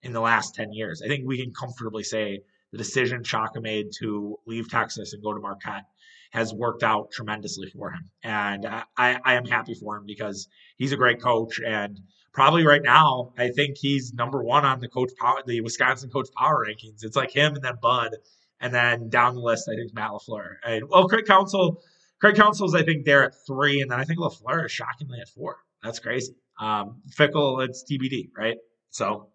in 0.02 0.12
the 0.12 0.20
last 0.20 0.54
10 0.54 0.72
years. 0.72 1.02
I 1.04 1.08
think 1.08 1.26
we 1.26 1.42
can 1.42 1.52
comfortably 1.52 2.04
say 2.04 2.40
the 2.72 2.78
decision 2.78 3.24
Shaka 3.24 3.60
made 3.60 3.88
to 4.00 4.38
leave 4.46 4.70
Texas 4.70 5.12
and 5.12 5.22
go 5.22 5.34
to 5.34 5.40
Marquette 5.40 5.84
has 6.30 6.52
worked 6.52 6.82
out 6.82 7.10
tremendously 7.10 7.68
for 7.70 7.90
him. 7.90 8.10
And 8.22 8.66
I, 8.66 8.84
I 9.24 9.34
am 9.34 9.44
happy 9.44 9.74
for 9.74 9.96
him 9.96 10.04
because 10.06 10.48
he's 10.76 10.92
a 10.92 10.96
great 10.96 11.20
coach. 11.20 11.60
And 11.60 12.00
probably 12.36 12.66
right 12.66 12.82
now, 12.82 13.32
I 13.38 13.48
think 13.48 13.78
he's 13.78 14.12
number 14.12 14.44
one 14.44 14.66
on 14.66 14.78
the 14.78 14.88
coach 14.88 15.10
power, 15.18 15.42
the 15.46 15.62
Wisconsin 15.62 16.10
coach 16.10 16.28
power 16.36 16.66
rankings. 16.68 17.02
It's 17.02 17.16
like 17.16 17.30
him 17.30 17.54
and 17.54 17.64
then 17.64 17.76
Bud. 17.80 18.14
And 18.60 18.74
then 18.74 19.08
down 19.08 19.34
the 19.34 19.40
list, 19.40 19.68
I 19.72 19.74
think 19.74 19.94
Matt 19.94 20.10
LaFleur. 20.10 20.56
And 20.64 20.84
well, 20.88 21.08
Craig 21.08 21.24
Counsell, 21.26 21.82
Craig 22.20 22.36
Counsell's, 22.36 22.74
I 22.74 22.82
think 22.82 23.06
they're 23.06 23.24
at 23.24 23.34
three. 23.46 23.80
And 23.80 23.90
then 23.90 23.98
I 23.98 24.04
think 24.04 24.18
LaFleur 24.18 24.66
is 24.66 24.72
shockingly 24.72 25.18
at 25.18 25.30
four. 25.30 25.56
That's 25.82 25.98
crazy. 25.98 26.34
Um, 26.60 27.00
Fickell, 27.10 27.66
it's 27.66 27.84
TBD, 27.90 28.28
right? 28.36 28.58
So 28.90 29.28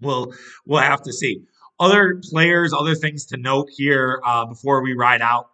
we'll 0.00 0.32
we'll 0.66 0.80
have 0.80 1.02
to 1.02 1.12
see. 1.12 1.44
Other 1.78 2.20
players, 2.30 2.72
other 2.72 2.94
things 2.94 3.26
to 3.26 3.36
note 3.36 3.68
here 3.70 4.22
uh, 4.24 4.46
before 4.46 4.82
we 4.82 4.94
ride 4.94 5.20
out. 5.20 5.50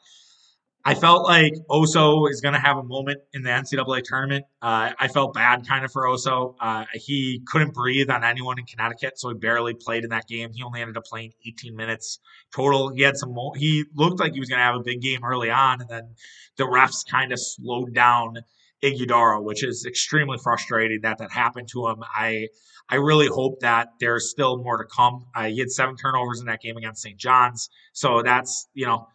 I 0.88 0.94
felt 0.94 1.24
like 1.24 1.52
Oso 1.70 2.30
is 2.30 2.40
going 2.40 2.54
to 2.54 2.60
have 2.60 2.78
a 2.78 2.82
moment 2.82 3.20
in 3.34 3.42
the 3.42 3.50
NCAA 3.50 4.04
tournament. 4.04 4.46
Uh, 4.62 4.92
I 4.98 5.08
felt 5.08 5.34
bad 5.34 5.68
kind 5.68 5.84
of 5.84 5.92
for 5.92 6.04
Oso. 6.04 6.54
Uh, 6.58 6.86
he 6.94 7.42
couldn't 7.46 7.74
breathe 7.74 8.08
on 8.08 8.24
anyone 8.24 8.58
in 8.58 8.64
Connecticut, 8.64 9.18
so 9.18 9.28
he 9.28 9.34
barely 9.34 9.74
played 9.74 10.04
in 10.04 10.08
that 10.10 10.26
game. 10.26 10.48
He 10.50 10.62
only 10.62 10.80
ended 10.80 10.96
up 10.96 11.04
playing 11.04 11.32
18 11.46 11.76
minutes 11.76 12.20
total. 12.54 12.88
He 12.88 13.02
had 13.02 13.18
some. 13.18 13.34
Mo- 13.34 13.52
he 13.54 13.84
looked 13.96 14.18
like 14.18 14.32
he 14.32 14.40
was 14.40 14.48
going 14.48 14.60
to 14.60 14.64
have 14.64 14.76
a 14.76 14.82
big 14.82 15.02
game 15.02 15.22
early 15.22 15.50
on, 15.50 15.82
and 15.82 15.90
then 15.90 16.14
the 16.56 16.64
refs 16.64 17.06
kind 17.06 17.32
of 17.32 17.38
slowed 17.38 17.92
down 17.92 18.38
Ighodaro, 18.82 19.42
which 19.42 19.62
is 19.62 19.84
extremely 19.86 20.38
frustrating 20.42 21.00
that 21.02 21.18
that 21.18 21.30
happened 21.30 21.68
to 21.72 21.86
him. 21.88 22.02
I 22.02 22.48
I 22.88 22.94
really 22.94 23.26
hope 23.26 23.60
that 23.60 23.88
there's 24.00 24.30
still 24.30 24.56
more 24.56 24.78
to 24.78 24.84
come. 24.84 25.26
Uh, 25.34 25.48
he 25.48 25.58
had 25.58 25.70
seven 25.70 25.96
turnovers 25.96 26.40
in 26.40 26.46
that 26.46 26.62
game 26.62 26.78
against 26.78 27.02
St. 27.02 27.18
John's, 27.18 27.68
so 27.92 28.22
that's 28.22 28.68
you 28.72 28.86
know 28.86 29.06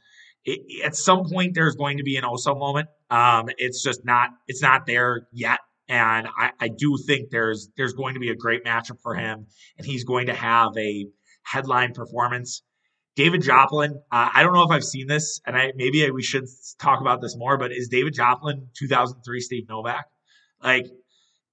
it, 0.46 0.84
at 0.86 0.96
some 0.96 1.26
point 1.30 1.54
there's 1.54 1.76
going 1.76 1.98
to 1.98 2.04
be 2.04 2.18
an 2.18 2.24
Oso 2.24 2.58
moment. 2.58 2.90
Um, 3.10 3.50
it's 3.58 3.84
just 3.84 4.06
not 4.06 4.30
it's 4.48 4.62
not 4.62 4.86
there 4.86 5.28
yet. 5.32 5.60
And 5.90 6.28
I, 6.28 6.52
I 6.60 6.68
do 6.70 6.98
think 7.06 7.30
there's 7.30 7.70
there's 7.78 7.94
going 7.94 8.14
to 8.14 8.20
be 8.20 8.30
a 8.30 8.36
great 8.36 8.64
matchup 8.64 9.02
for 9.02 9.16
him, 9.16 9.48
and 9.78 9.86
he's 9.86 10.04
going 10.04 10.28
to 10.28 10.34
have 10.34 10.72
a 10.78 11.08
headline 11.44 11.94
performance. 11.94 12.64
David 13.16 13.44
Joplin, 13.44 14.02
uh, 14.12 14.30
I 14.34 14.42
don't 14.42 14.54
know 14.54 14.64
if 14.64 14.72
I've 14.72 14.84
seen 14.84 15.08
this, 15.08 15.40
and 15.46 15.56
I 15.56 15.72
maybe 15.76 16.10
we 16.10 16.24
should 16.24 16.46
talk 16.80 17.02
about 17.02 17.22
this 17.22 17.36
more. 17.38 17.58
But 17.58 17.72
is 17.72 17.90
David 17.90 18.14
Joplin 18.14 18.68
2003 18.78 19.40
Steve 19.40 19.66
Novak? 19.70 20.06
Like 20.64 20.88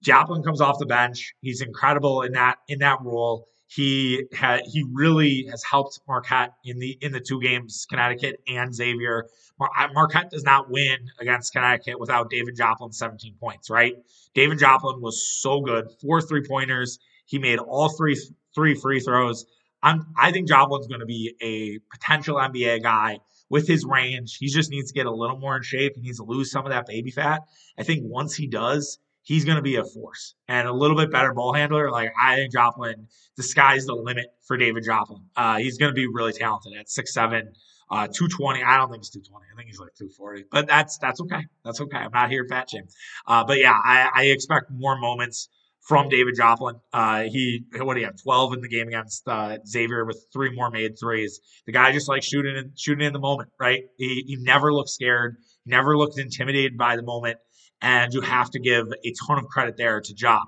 Joplin 0.03 0.43
comes 0.43 0.61
off 0.61 0.79
the 0.79 0.87
bench, 0.87 1.35
he's 1.41 1.61
incredible 1.61 2.23
in 2.23 2.33
that 2.33 2.57
in 2.69 2.79
that 2.79 2.99
role. 3.03 3.47
He 3.73 4.25
had 4.33 4.63
he 4.67 4.85
really 4.93 5.47
has 5.49 5.63
helped 5.63 6.01
Marquette 6.09 6.55
in 6.65 6.81
the 6.81 6.99
in 7.01 7.13
the 7.13 7.21
two 7.21 7.41
games, 7.41 7.87
Connecticut 7.89 8.41
and 8.49 8.75
Xavier. 8.75 9.27
Mar- 9.61 9.91
Marquette 9.95 10.29
does 10.31 10.43
not 10.43 10.69
win 10.69 10.97
against 11.21 11.53
Connecticut 11.53 12.01
without 12.01 12.31
David 12.31 12.57
Joplin 12.57 12.91
17 12.91 13.37
points, 13.39 13.71
right? 13.71 13.95
David 14.35 14.59
Joplin 14.59 15.01
was 15.01 15.25
so 15.41 15.61
good, 15.61 15.87
four 16.01 16.21
three 16.21 16.43
pointers. 16.45 16.99
He 17.27 17.39
made 17.39 17.61
all 17.61 17.89
three 17.91 18.19
three 18.57 18.75
free 18.75 18.99
throws. 18.99 19.47
I'm, 19.83 20.07
I 20.19 20.33
think 20.33 20.49
Joplin's 20.49 20.89
going 20.89 21.01
to 21.01 21.07
be 21.07 21.35
a 21.41 21.79
potential 21.95 22.37
NBA 22.39 22.83
guy 22.83 23.21
with 23.49 23.69
his 23.69 23.85
range. 23.85 24.37
He 24.37 24.49
just 24.49 24.71
needs 24.71 24.91
to 24.91 24.95
get 24.95 25.07
a 25.07 25.13
little 25.13 25.39
more 25.39 25.57
in 25.57 25.63
shape. 25.63 25.93
He 25.95 26.03
needs 26.03 26.19
to 26.19 26.25
lose 26.25 26.51
some 26.51 26.67
of 26.67 26.73
that 26.73 26.87
baby 26.87 27.13
fat. 27.13 27.43
I 27.79 27.85
think 27.85 28.03
once 28.05 28.35
he 28.35 28.49
does, 28.49 28.99
he's 29.23 29.45
going 29.45 29.57
to 29.57 29.63
be 29.63 29.77
a 29.77 29.85
force 29.85 30.35
and 30.49 30.67
a 30.67 30.73
little 30.73 30.97
bit 30.97 31.11
better 31.11 31.33
ball 31.33 31.53
handler. 31.53 31.91
Like 31.91 32.13
I 32.21 32.37
think 32.37 32.53
Joplin, 32.53 33.07
the 33.37 33.43
sky's 33.43 33.87
the 33.87 33.95
limit 33.95 34.27
for 34.47 34.57
David 34.57 34.85
Joplin. 34.85 35.23
Uh, 35.37 35.59
he's 35.59 35.79
going 35.79 35.91
to 35.91 35.95
be 35.95 36.07
really 36.07 36.33
talented 36.33 36.73
at 36.79 36.91
six 36.91 37.13
seven, 37.13 37.53
uh, 37.91 38.07
220. 38.07 38.63
I 38.63 38.77
don't 38.77 38.91
think 38.91 39.03
he's 39.03 39.11
220. 39.11 39.47
I 39.53 39.57
think 39.57 39.69
he's 39.69 39.81
like 39.81 39.95
240, 39.99 40.45
but 40.51 40.67
that's, 40.67 40.99
that's 40.99 41.21
okay. 41.21 41.45
That's 41.65 41.81
okay. 41.81 41.99
I'm 41.99 42.13
not 42.13 42.31
here 42.31 42.45
to 42.45 42.49
fat 42.49 42.71
shame. 42.71 42.85
Uh, 43.27 43.45
but 43.45 43.59
yeah, 43.59 43.73
I, 43.73 44.11
I, 44.15 44.23
expect 44.27 44.71
more 44.71 44.99
moments 44.99 45.49
from 45.81 46.09
David 46.09 46.37
Joplin. 46.37 46.77
Uh, 46.93 47.23
he, 47.23 47.65
what 47.79 47.95
do 47.95 48.01
you 48.01 48.07
have? 48.07 48.23
12 48.23 48.55
in 48.55 48.61
the 48.61 48.69
game 48.69 48.87
against 48.87 49.27
uh, 49.27 49.59
Xavier 49.67 50.05
with 50.05 50.25
three 50.33 50.55
more 50.55 50.71
made 50.71 50.99
threes. 50.99 51.41
The 51.67 51.73
guy 51.73 51.91
just 51.93 52.09
like 52.09 52.23
shooting 52.23 52.57
and 52.57 52.79
shooting 52.79 53.05
in 53.05 53.13
the 53.13 53.19
moment, 53.19 53.51
right? 53.59 53.83
He, 53.97 54.23
he 54.27 54.37
never 54.37 54.73
looked 54.73 54.91
scared. 54.91 55.39
Never 55.67 55.97
looked 55.97 56.19
intimidated 56.19 56.79
by 56.79 56.97
the 56.97 57.03
moment 57.03 57.39
and 57.83 58.13
you 58.13 58.21
have 58.21 58.51
to 58.51 58.61
give 58.61 58.87
a 59.05 59.13
ton 59.27 59.39
of 59.39 59.47
credit 59.49 59.77
there 59.77 60.01
to 60.01 60.15
Job. 60.15 60.43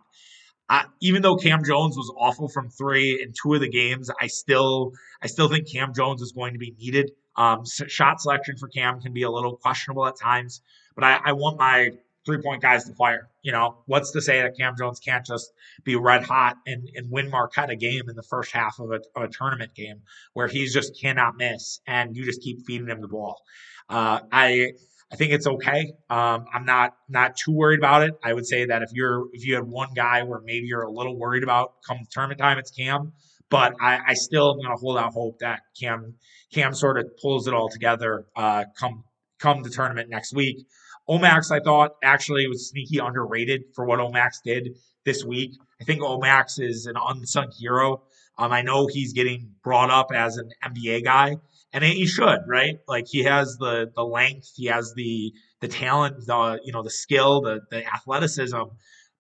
Uh, 0.69 0.85
even 1.01 1.23
though 1.23 1.37
Kam 1.37 1.65
Jones 1.65 1.97
was 1.97 2.13
awful 2.17 2.49
from 2.49 2.71
three 2.71 3.21
in 3.23 3.33
two 3.33 3.55
of 3.55 3.61
the 3.61 3.69
games, 3.69 4.11
I 4.21 4.29
still 4.29 4.93
I 5.23 5.27
still 5.27 5.49
think 5.49 5.71
Kam 5.71 5.93
Jones 5.95 6.23
is 6.23 6.33
going 6.33 6.55
to 6.55 6.59
be 6.59 6.75
needed. 6.79 7.11
Um, 7.37 7.65
shot 7.65 8.21
selection 8.21 8.57
for 8.57 8.69
Kam 8.69 9.01
can 9.01 9.13
be 9.13 9.23
a 9.23 9.31
little 9.31 9.57
questionable 9.57 10.07
at 10.07 10.17
times, 10.17 10.61
but 10.95 11.05
I, 11.05 11.19
I 11.25 11.33
want 11.33 11.59
my 11.59 11.91
three 12.25 12.41
point 12.41 12.63
guys 12.63 12.85
to 12.85 12.95
fire. 12.95 13.29
You 13.43 13.53
know, 13.53 13.79
what's 13.87 14.13
to 14.13 14.21
say 14.21 14.43
that 14.43 14.57
Kam 14.57 14.75
Jones 14.79 15.01
can't 15.01 15.27
just 15.27 15.53
be 15.85 15.97
red 15.97 16.23
hot 16.23 16.57
and, 16.67 16.89
and 16.95 17.11
win 17.11 17.31
Marquette 17.31 17.71
a 17.71 17.77
game 17.77 18.09
in 18.09 18.17
the 18.17 18.23
first 18.23 18.53
half 18.53 18.79
of 18.79 18.93
a, 18.93 19.01
of 19.17 19.25
a 19.25 19.29
tournament 19.29 19.75
game 19.75 20.03
where 20.33 20.47
he 20.47 20.67
just 20.67 20.99
cannot 21.01 21.37
miss 21.37 21.81
and 21.87 22.17
you 22.17 22.25
just 22.25 22.41
keep 22.43 22.65
feeding 22.67 22.89
him 22.89 23.01
the 23.01 23.09
ball. 23.09 23.43
Uh, 23.89 24.21
I 24.31 24.73
I 25.13 25.17
think 25.17 25.33
it's 25.33 25.47
okay. 25.47 25.93
Um, 26.09 26.47
I'm 26.55 26.65
not 26.65 26.97
not 27.09 27.37
too 27.37 27.53
worried 27.53 27.79
about 27.79 28.03
it. 28.03 28.15
I 28.25 28.33
would 28.33 28.47
say 28.47 28.65
that 28.65 28.83
if 28.83 28.91
you're 28.93 29.27
if 29.33 29.45
you 29.47 29.55
had 29.55 29.65
one 29.65 29.91
guy 29.95 30.23
where 30.23 30.41
maybe 30.41 30.67
you're 30.67 30.83
a 30.83 30.91
little 30.91 31.19
worried 31.19 31.43
about 31.43 31.75
come 31.87 31.99
tournament 32.11 32.41
time, 32.41 32.59
it's 32.59 32.71
Kam. 32.71 33.13
But 33.51 33.75
I, 33.79 34.01
I 34.09 34.15
still 34.15 34.53
am 34.53 34.57
going 34.57 34.75
to 34.75 34.81
hold 34.81 34.97
out 34.97 35.13
hope 35.13 35.41
that 35.41 35.61
Kam 35.79 36.15
Kam 36.51 36.73
sort 36.73 36.99
of 36.99 37.11
pulls 37.21 37.47
it 37.47 37.53
all 37.53 37.69
together 37.69 38.27
uh, 38.35 38.65
come 38.79 39.05
come 39.39 39.63
the 39.63 39.69
tournament 39.69 40.09
next 40.09 40.35
week. 40.35 40.67
Omax, 41.09 41.51
I 41.51 41.61
thought 41.61 41.97
actually 42.03 42.47
was 42.49 42.71
sneaky 42.71 42.99
underrated 42.99 43.65
for 43.75 43.85
what 43.85 43.99
Omax 43.99 44.37
did 44.43 44.79
this 45.05 45.25
week. 45.25 45.51
I 45.81 45.85
think 45.85 46.01
Omax 46.01 46.59
is 46.59 46.87
an 46.87 46.95
unsung 46.97 47.51
hero. 47.59 48.05
Um, 48.39 48.53
I 48.53 48.63
know 48.63 48.87
he's 48.87 49.13
getting 49.13 49.51
brought 49.63 49.91
up 49.91 50.11
as 50.15 50.39
an 50.39 50.49
NBA 50.65 51.05
guy, 51.05 51.37
and 51.73 51.83
he 51.83 52.07
should, 52.07 52.41
right? 52.47 52.79
Like 52.87 53.07
he 53.09 53.25
has 53.25 53.57
the 53.59 53.91
the 53.95 54.03
length, 54.05 54.53
he 54.57 54.67
has 54.67 54.93
the 54.95 55.33
the 55.61 55.69
talent, 55.69 56.27
the 56.27 56.61
you 56.65 56.73
know 56.73 56.83
the 56.83 56.91
skill, 56.91 57.41
the 57.43 57.61
the 57.71 57.85
athleticism. 57.87 58.63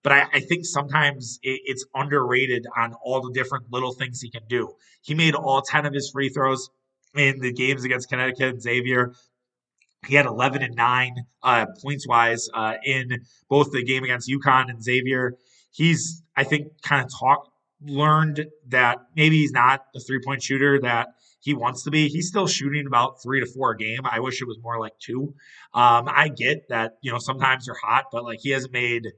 But 0.02 0.12
I, 0.12 0.26
I 0.32 0.40
think 0.40 0.66
sometimes 0.66 1.38
it, 1.42 1.60
it's 1.64 1.86
underrated 1.94 2.66
on 2.76 2.94
all 3.04 3.20
the 3.20 3.32
different 3.32 3.66
little 3.70 3.92
things 3.92 4.20
he 4.20 4.30
can 4.30 4.42
do. 4.48 4.74
He 5.02 5.14
made 5.14 5.34
all 5.34 5.62
ten 5.62 5.86
of 5.86 5.94
his 5.94 6.10
free 6.10 6.28
throws 6.28 6.68
in 7.14 7.40
the 7.40 7.52
games 7.52 7.84
against 7.84 8.08
Connecticut 8.08 8.48
and 8.48 8.62
Xavier. 8.62 9.12
He 10.06 10.16
had 10.16 10.26
11 10.26 10.62
and 10.62 10.74
9 10.74 11.14
uh, 11.44 11.66
points 11.80 12.08
wise 12.08 12.48
uh, 12.52 12.74
in 12.82 13.24
both 13.48 13.70
the 13.70 13.84
game 13.84 14.02
against 14.02 14.28
UConn 14.28 14.68
and 14.68 14.82
Xavier. 14.82 15.34
He's, 15.70 16.22
I 16.36 16.42
think, 16.42 16.82
kind 16.82 17.04
of 17.04 17.10
talked, 17.20 17.48
learned 17.80 18.46
that 18.68 18.98
maybe 19.14 19.36
he's 19.36 19.52
not 19.52 19.84
the 19.94 20.00
three 20.00 20.20
point 20.24 20.42
shooter 20.42 20.80
that 20.80 21.08
he 21.42 21.54
wants 21.54 21.82
to 21.82 21.90
be. 21.90 22.08
He's 22.08 22.28
still 22.28 22.46
shooting 22.46 22.86
about 22.86 23.20
three 23.20 23.40
to 23.40 23.46
four 23.46 23.72
a 23.72 23.76
game. 23.76 24.00
I 24.04 24.20
wish 24.20 24.40
it 24.40 24.46
was 24.46 24.58
more 24.62 24.78
like 24.78 24.96
two. 25.00 25.34
Um, 25.74 26.08
I 26.08 26.28
get 26.28 26.68
that 26.68 26.98
you 27.02 27.10
know 27.10 27.18
sometimes 27.18 27.66
you're 27.66 27.76
hot, 27.82 28.06
but 28.12 28.24
like 28.24 28.38
he 28.40 28.50
hasn't 28.50 28.72
made 28.72 29.08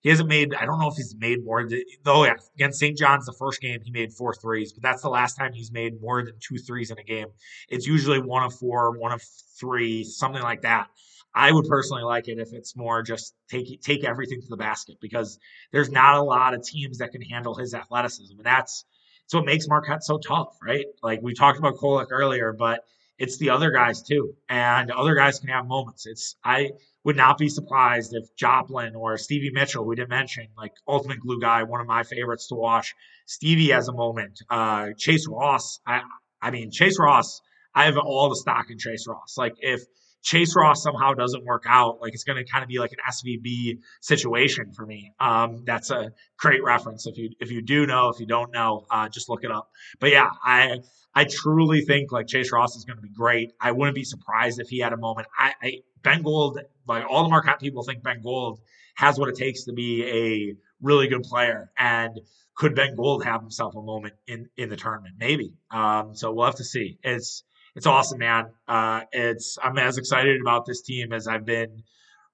he 0.00 0.08
hasn't 0.08 0.28
made 0.28 0.54
I 0.54 0.64
don't 0.64 0.78
know 0.78 0.88
if 0.88 0.96
he's 0.96 1.14
made 1.18 1.44
more 1.44 1.66
than 1.68 1.82
though 2.02 2.24
yeah, 2.24 2.34
against 2.54 2.78
St. 2.78 2.96
John's 2.96 3.26
the 3.26 3.34
first 3.38 3.60
game 3.60 3.80
he 3.84 3.90
made 3.90 4.14
four 4.14 4.34
threes, 4.34 4.72
but 4.72 4.82
that's 4.82 5.02
the 5.02 5.10
last 5.10 5.34
time 5.34 5.52
he's 5.52 5.72
made 5.72 6.00
more 6.00 6.24
than 6.24 6.34
two 6.40 6.56
threes 6.56 6.90
in 6.90 6.98
a 6.98 7.04
game. 7.04 7.26
It's 7.68 7.86
usually 7.86 8.20
one 8.20 8.44
of 8.44 8.54
four, 8.54 8.98
one 8.98 9.12
of 9.12 9.22
three, 9.60 10.04
something 10.04 10.42
like 10.42 10.62
that. 10.62 10.88
I 11.34 11.52
would 11.52 11.66
personally 11.66 12.04
like 12.04 12.28
it 12.28 12.38
if 12.38 12.52
it's 12.52 12.76
more 12.76 13.02
just 13.02 13.34
take 13.48 13.82
take 13.82 14.04
everything 14.04 14.40
to 14.40 14.48
the 14.48 14.56
basket 14.56 14.96
because 15.00 15.38
there's 15.72 15.90
not 15.90 16.16
a 16.16 16.22
lot 16.22 16.54
of 16.54 16.62
teams 16.62 16.98
that 16.98 17.10
can 17.10 17.20
handle 17.22 17.54
his 17.54 17.74
athleticism, 17.74 18.36
and 18.38 18.46
that's 18.46 18.84
so 19.26 19.38
it 19.38 19.46
makes 19.46 19.66
Marquette 19.68 20.04
so 20.04 20.18
tough, 20.18 20.56
right? 20.62 20.86
Like 21.02 21.20
we 21.22 21.34
talked 21.34 21.58
about 21.58 21.76
Kolek 21.76 22.08
earlier, 22.10 22.52
but 22.52 22.84
it's 23.18 23.38
the 23.38 23.50
other 23.50 23.70
guys 23.70 24.02
too, 24.02 24.34
and 24.48 24.90
other 24.90 25.14
guys 25.14 25.38
can 25.38 25.48
have 25.48 25.66
moments. 25.66 26.06
It's 26.06 26.36
I 26.44 26.70
would 27.04 27.16
not 27.16 27.38
be 27.38 27.48
surprised 27.48 28.14
if 28.14 28.34
Joplin 28.36 28.96
or 28.96 29.16
Stevie 29.18 29.50
Mitchell, 29.50 29.84
we 29.84 29.94
didn't 29.94 30.10
mention, 30.10 30.48
like 30.56 30.72
ultimate 30.88 31.20
glue 31.20 31.40
guy, 31.40 31.62
one 31.62 31.80
of 31.80 31.86
my 31.86 32.02
favorites 32.02 32.48
to 32.48 32.54
watch. 32.54 32.94
Stevie 33.26 33.70
has 33.70 33.88
a 33.88 33.92
moment. 33.92 34.40
Uh, 34.50 34.88
Chase 34.98 35.26
Ross, 35.28 35.80
I 35.86 36.02
I 36.42 36.50
mean 36.50 36.70
Chase 36.70 36.98
Ross, 36.98 37.40
I 37.74 37.84
have 37.84 37.96
all 37.96 38.28
the 38.28 38.36
stock 38.36 38.70
in 38.70 38.78
Chase 38.78 39.06
Ross. 39.06 39.36
Like 39.36 39.54
if 39.58 39.82
Chase 40.24 40.56
Ross 40.56 40.82
somehow 40.82 41.12
doesn't 41.12 41.44
work 41.44 41.64
out, 41.68 42.00
like 42.00 42.14
it's 42.14 42.24
going 42.24 42.42
to 42.42 42.50
kind 42.50 42.62
of 42.62 42.68
be 42.68 42.78
like 42.78 42.92
an 42.92 42.98
SVB 43.06 43.80
situation 44.00 44.72
for 44.72 44.86
me. 44.86 45.12
Um, 45.20 45.64
that's 45.66 45.90
a 45.90 46.12
great 46.38 46.64
reference. 46.64 47.06
If 47.06 47.18
you 47.18 47.30
if 47.40 47.50
you 47.50 47.60
do 47.60 47.86
know, 47.86 48.08
if 48.08 48.18
you 48.18 48.26
don't 48.26 48.50
know, 48.50 48.86
uh, 48.90 49.10
just 49.10 49.28
look 49.28 49.44
it 49.44 49.50
up. 49.50 49.68
But 50.00 50.12
yeah, 50.12 50.30
I 50.42 50.78
I 51.14 51.24
truly 51.24 51.82
think 51.82 52.10
like 52.10 52.26
Chase 52.26 52.50
Ross 52.50 52.74
is 52.74 52.86
going 52.86 52.96
to 52.96 53.02
be 53.02 53.10
great. 53.10 53.52
I 53.60 53.72
wouldn't 53.72 53.94
be 53.94 54.04
surprised 54.04 54.58
if 54.60 54.68
he 54.68 54.78
had 54.78 54.94
a 54.94 54.96
moment. 54.96 55.28
I, 55.38 55.52
I 55.62 55.72
Ben 56.02 56.22
Gold, 56.22 56.58
like 56.88 57.04
all 57.08 57.22
the 57.22 57.28
Marquette 57.28 57.60
people 57.60 57.82
think 57.82 58.02
Ben 58.02 58.22
Gold 58.22 58.60
has 58.94 59.18
what 59.18 59.28
it 59.28 59.36
takes 59.36 59.64
to 59.64 59.74
be 59.74 60.04
a 60.04 60.56
really 60.80 61.08
good 61.08 61.22
player. 61.22 61.70
And 61.76 62.18
could 62.54 62.74
Ben 62.74 62.96
Gold 62.96 63.24
have 63.24 63.42
himself 63.42 63.76
a 63.76 63.82
moment 63.82 64.14
in 64.26 64.48
in 64.56 64.70
the 64.70 64.76
tournament? 64.76 65.16
Maybe. 65.18 65.52
Um, 65.70 66.14
so 66.14 66.32
we'll 66.32 66.46
have 66.46 66.56
to 66.56 66.64
see. 66.64 66.98
It's 67.02 67.44
it's 67.76 67.86
awesome, 67.86 68.18
man. 68.18 68.46
Uh, 68.68 69.02
it's 69.12 69.58
I'm 69.62 69.78
as 69.78 69.98
excited 69.98 70.40
about 70.40 70.66
this 70.66 70.82
team 70.82 71.12
as 71.12 71.26
I've 71.26 71.44
been 71.44 71.82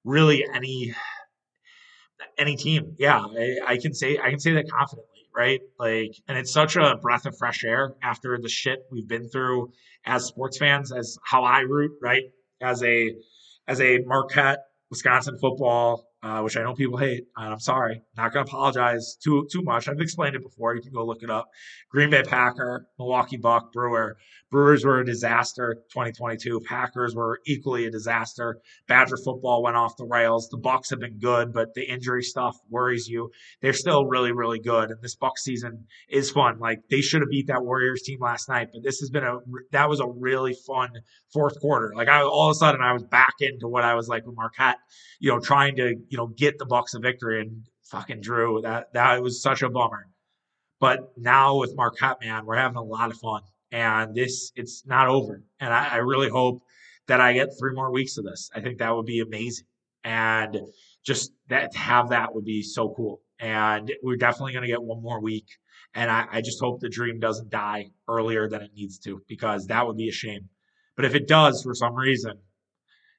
really 0.04 0.44
any 0.52 0.94
any 2.38 2.56
team. 2.56 2.96
Yeah, 2.98 3.20
I, 3.20 3.56
I, 3.66 3.76
can 3.78 3.94
say 3.94 4.18
I 4.18 4.30
can 4.30 4.38
say 4.38 4.52
that 4.52 4.70
confidently, 4.70 5.28
right? 5.34 5.60
Like, 5.78 6.14
and 6.28 6.36
it's 6.36 6.52
such 6.52 6.76
a 6.76 6.96
breath 7.00 7.26
of 7.26 7.36
fresh 7.38 7.64
air 7.64 7.94
after 8.02 8.38
the 8.40 8.48
shit 8.48 8.80
we've 8.90 9.08
been 9.08 9.28
through 9.28 9.72
as 10.04 10.24
sports 10.24 10.58
fans, 10.58 10.92
as 10.92 11.18
how 11.24 11.44
I 11.44 11.60
root, 11.60 11.92
right? 12.02 12.24
As 12.60 12.82
a 12.82 13.14
as 13.66 13.80
a 13.80 13.98
Marquette, 14.00 14.64
Wisconsin 14.90 15.38
football 15.38 16.09
uh, 16.22 16.40
which 16.40 16.56
I 16.56 16.62
know 16.62 16.74
people 16.74 16.98
hate, 16.98 17.24
and 17.36 17.52
I'm 17.52 17.60
sorry, 17.60 18.02
not 18.16 18.32
going 18.32 18.44
to 18.44 18.50
apologize 18.50 19.16
too 19.22 19.48
too 19.50 19.62
much. 19.62 19.88
I've 19.88 20.00
explained 20.00 20.36
it 20.36 20.42
before. 20.42 20.74
You 20.74 20.82
can 20.82 20.92
go 20.92 21.04
look 21.04 21.22
it 21.22 21.30
up. 21.30 21.48
Green 21.90 22.10
Bay 22.10 22.22
Packer, 22.22 22.86
Milwaukee 22.98 23.38
Buck, 23.38 23.72
Brewer. 23.72 24.16
Brewers 24.50 24.84
were 24.84 24.98
a 24.98 25.04
disaster 25.04 25.76
2022. 25.92 26.60
Packers 26.60 27.14
were 27.14 27.40
equally 27.46 27.86
a 27.86 27.90
disaster. 27.90 28.58
Badger 28.88 29.16
football 29.16 29.62
went 29.62 29.76
off 29.76 29.96
the 29.96 30.04
rails. 30.04 30.48
The 30.50 30.58
Bucks 30.58 30.90
have 30.90 30.98
been 30.98 31.18
good, 31.18 31.52
but 31.52 31.72
the 31.74 31.88
injury 31.88 32.22
stuff 32.22 32.56
worries 32.68 33.08
you. 33.08 33.30
They're 33.62 33.72
still 33.72 34.06
really, 34.06 34.32
really 34.32 34.58
good, 34.58 34.90
and 34.90 35.00
this 35.00 35.14
Buck 35.14 35.38
season 35.38 35.86
is 36.08 36.30
fun. 36.30 36.58
Like 36.58 36.80
they 36.90 37.00
should 37.00 37.22
have 37.22 37.30
beat 37.30 37.46
that 37.46 37.64
Warriors 37.64 38.02
team 38.02 38.18
last 38.20 38.48
night, 38.48 38.68
but 38.72 38.82
this 38.82 38.98
has 38.98 39.08
been 39.08 39.24
a 39.24 39.38
that 39.70 39.88
was 39.88 40.00
a 40.00 40.06
really 40.06 40.54
fun 40.66 40.90
fourth 41.32 41.58
quarter. 41.60 41.92
Like 41.94 42.08
I 42.08 42.22
all 42.22 42.50
of 42.50 42.52
a 42.52 42.54
sudden 42.54 42.82
I 42.82 42.92
was 42.92 43.04
back 43.04 43.34
into 43.40 43.68
what 43.68 43.84
I 43.84 43.94
was 43.94 44.08
like 44.08 44.26
with 44.26 44.36
Marquette, 44.36 44.78
you 45.20 45.30
know, 45.30 45.38
trying 45.38 45.76
to 45.76 45.94
you 46.10 46.18
know 46.18 46.26
get 46.26 46.58
the 46.58 46.66
Bucks 46.66 46.92
a 46.92 46.98
victory 46.98 47.40
and 47.40 47.66
fucking 47.84 48.20
Drew. 48.20 48.60
That 48.60 48.92
that 48.92 49.22
was 49.22 49.42
such 49.42 49.62
a 49.62 49.70
bummer. 49.70 50.06
But 50.78 51.12
now 51.16 51.58
with 51.58 51.74
Marquette, 51.74 52.18
man, 52.22 52.44
we're 52.44 52.56
having 52.56 52.76
a 52.76 52.82
lot 52.82 53.10
of 53.10 53.18
fun 53.18 53.42
and 53.72 54.14
this 54.14 54.52
it's 54.56 54.84
not 54.86 55.08
over. 55.08 55.42
And 55.60 55.72
I, 55.72 55.88
I 55.92 55.96
really 55.96 56.28
hope 56.28 56.62
that 57.06 57.20
I 57.20 57.32
get 57.32 57.48
three 57.58 57.74
more 57.74 57.90
weeks 57.90 58.18
of 58.18 58.24
this. 58.24 58.50
I 58.54 58.60
think 58.60 58.78
that 58.78 58.94
would 58.94 59.06
be 59.06 59.20
amazing, 59.20 59.66
and 60.04 60.58
just 61.04 61.32
that 61.48 61.72
to 61.72 61.78
have 61.78 62.10
that 62.10 62.34
would 62.34 62.44
be 62.44 62.62
so 62.62 62.92
cool. 62.96 63.20
And 63.38 63.90
we're 64.02 64.16
definitely 64.16 64.52
going 64.52 64.62
to 64.62 64.68
get 64.68 64.82
one 64.82 65.02
more 65.02 65.20
week. 65.20 65.46
And 65.94 66.10
I, 66.10 66.26
I 66.30 66.40
just 66.40 66.60
hope 66.60 66.80
the 66.80 66.90
dream 66.90 67.18
doesn't 67.18 67.50
die 67.50 67.90
earlier 68.06 68.48
than 68.48 68.62
it 68.62 68.70
needs 68.76 68.98
to, 69.00 69.22
because 69.28 69.66
that 69.66 69.86
would 69.86 69.96
be 69.96 70.08
a 70.08 70.12
shame. 70.12 70.48
But 70.94 71.04
if 71.04 71.14
it 71.14 71.26
does 71.26 71.62
for 71.62 71.74
some 71.74 71.94
reason, 71.94 72.34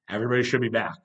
everybody 0.07 0.43
should 0.43 0.61
be 0.61 0.69
back. 0.69 0.95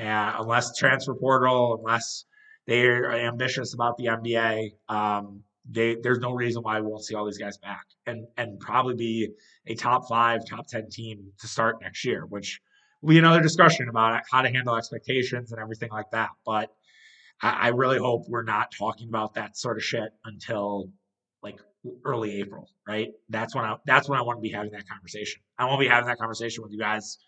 Unless 0.00 0.76
transfer 0.76 1.14
portal, 1.14 1.78
unless 1.78 2.24
they're 2.66 3.12
ambitious 3.12 3.74
about 3.74 3.96
the 3.96 4.06
NBA, 4.06 4.70
um, 4.88 5.42
they, 5.70 5.96
there's 6.02 6.18
no 6.18 6.32
reason 6.32 6.62
why 6.62 6.80
we 6.80 6.86
won't 6.86 7.04
see 7.04 7.14
all 7.14 7.26
these 7.26 7.38
guys 7.38 7.58
back 7.58 7.84
and 8.06 8.26
and 8.36 8.58
probably 8.60 8.94
be 8.94 9.28
a 9.66 9.74
top 9.74 10.08
five, 10.08 10.40
top 10.48 10.66
ten 10.66 10.88
team 10.90 11.32
to 11.40 11.46
start 11.46 11.76
next 11.82 12.04
year, 12.04 12.24
which 12.26 12.60
will 13.02 13.10
be 13.10 13.18
another 13.18 13.42
discussion 13.42 13.88
about 13.88 14.22
how 14.30 14.42
to 14.42 14.50
handle 14.50 14.76
expectations 14.76 15.52
and 15.52 15.60
everything 15.60 15.90
like 15.90 16.10
that. 16.12 16.30
But 16.44 16.70
I, 17.42 17.50
I 17.50 17.68
really 17.68 17.98
hope 17.98 18.22
we're 18.28 18.42
not 18.42 18.72
talking 18.76 19.08
about 19.08 19.34
that 19.34 19.56
sort 19.56 19.76
of 19.76 19.84
shit 19.84 20.10
until 20.24 20.90
like 21.42 21.60
early 22.04 22.40
April, 22.40 22.68
right? 22.86 23.08
That's 23.28 23.54
when 23.54 23.64
I 23.64 23.76
that's 23.86 24.08
when 24.08 24.18
I 24.18 24.22
want 24.22 24.38
to 24.38 24.42
be 24.42 24.50
having 24.50 24.72
that 24.72 24.88
conversation. 24.88 25.42
I 25.58 25.66
want 25.66 25.80
to 25.80 25.84
be 25.84 25.88
having 25.88 26.06
that 26.06 26.18
conversation 26.18 26.62
with 26.62 26.72
you 26.72 26.78
guys 26.78 27.18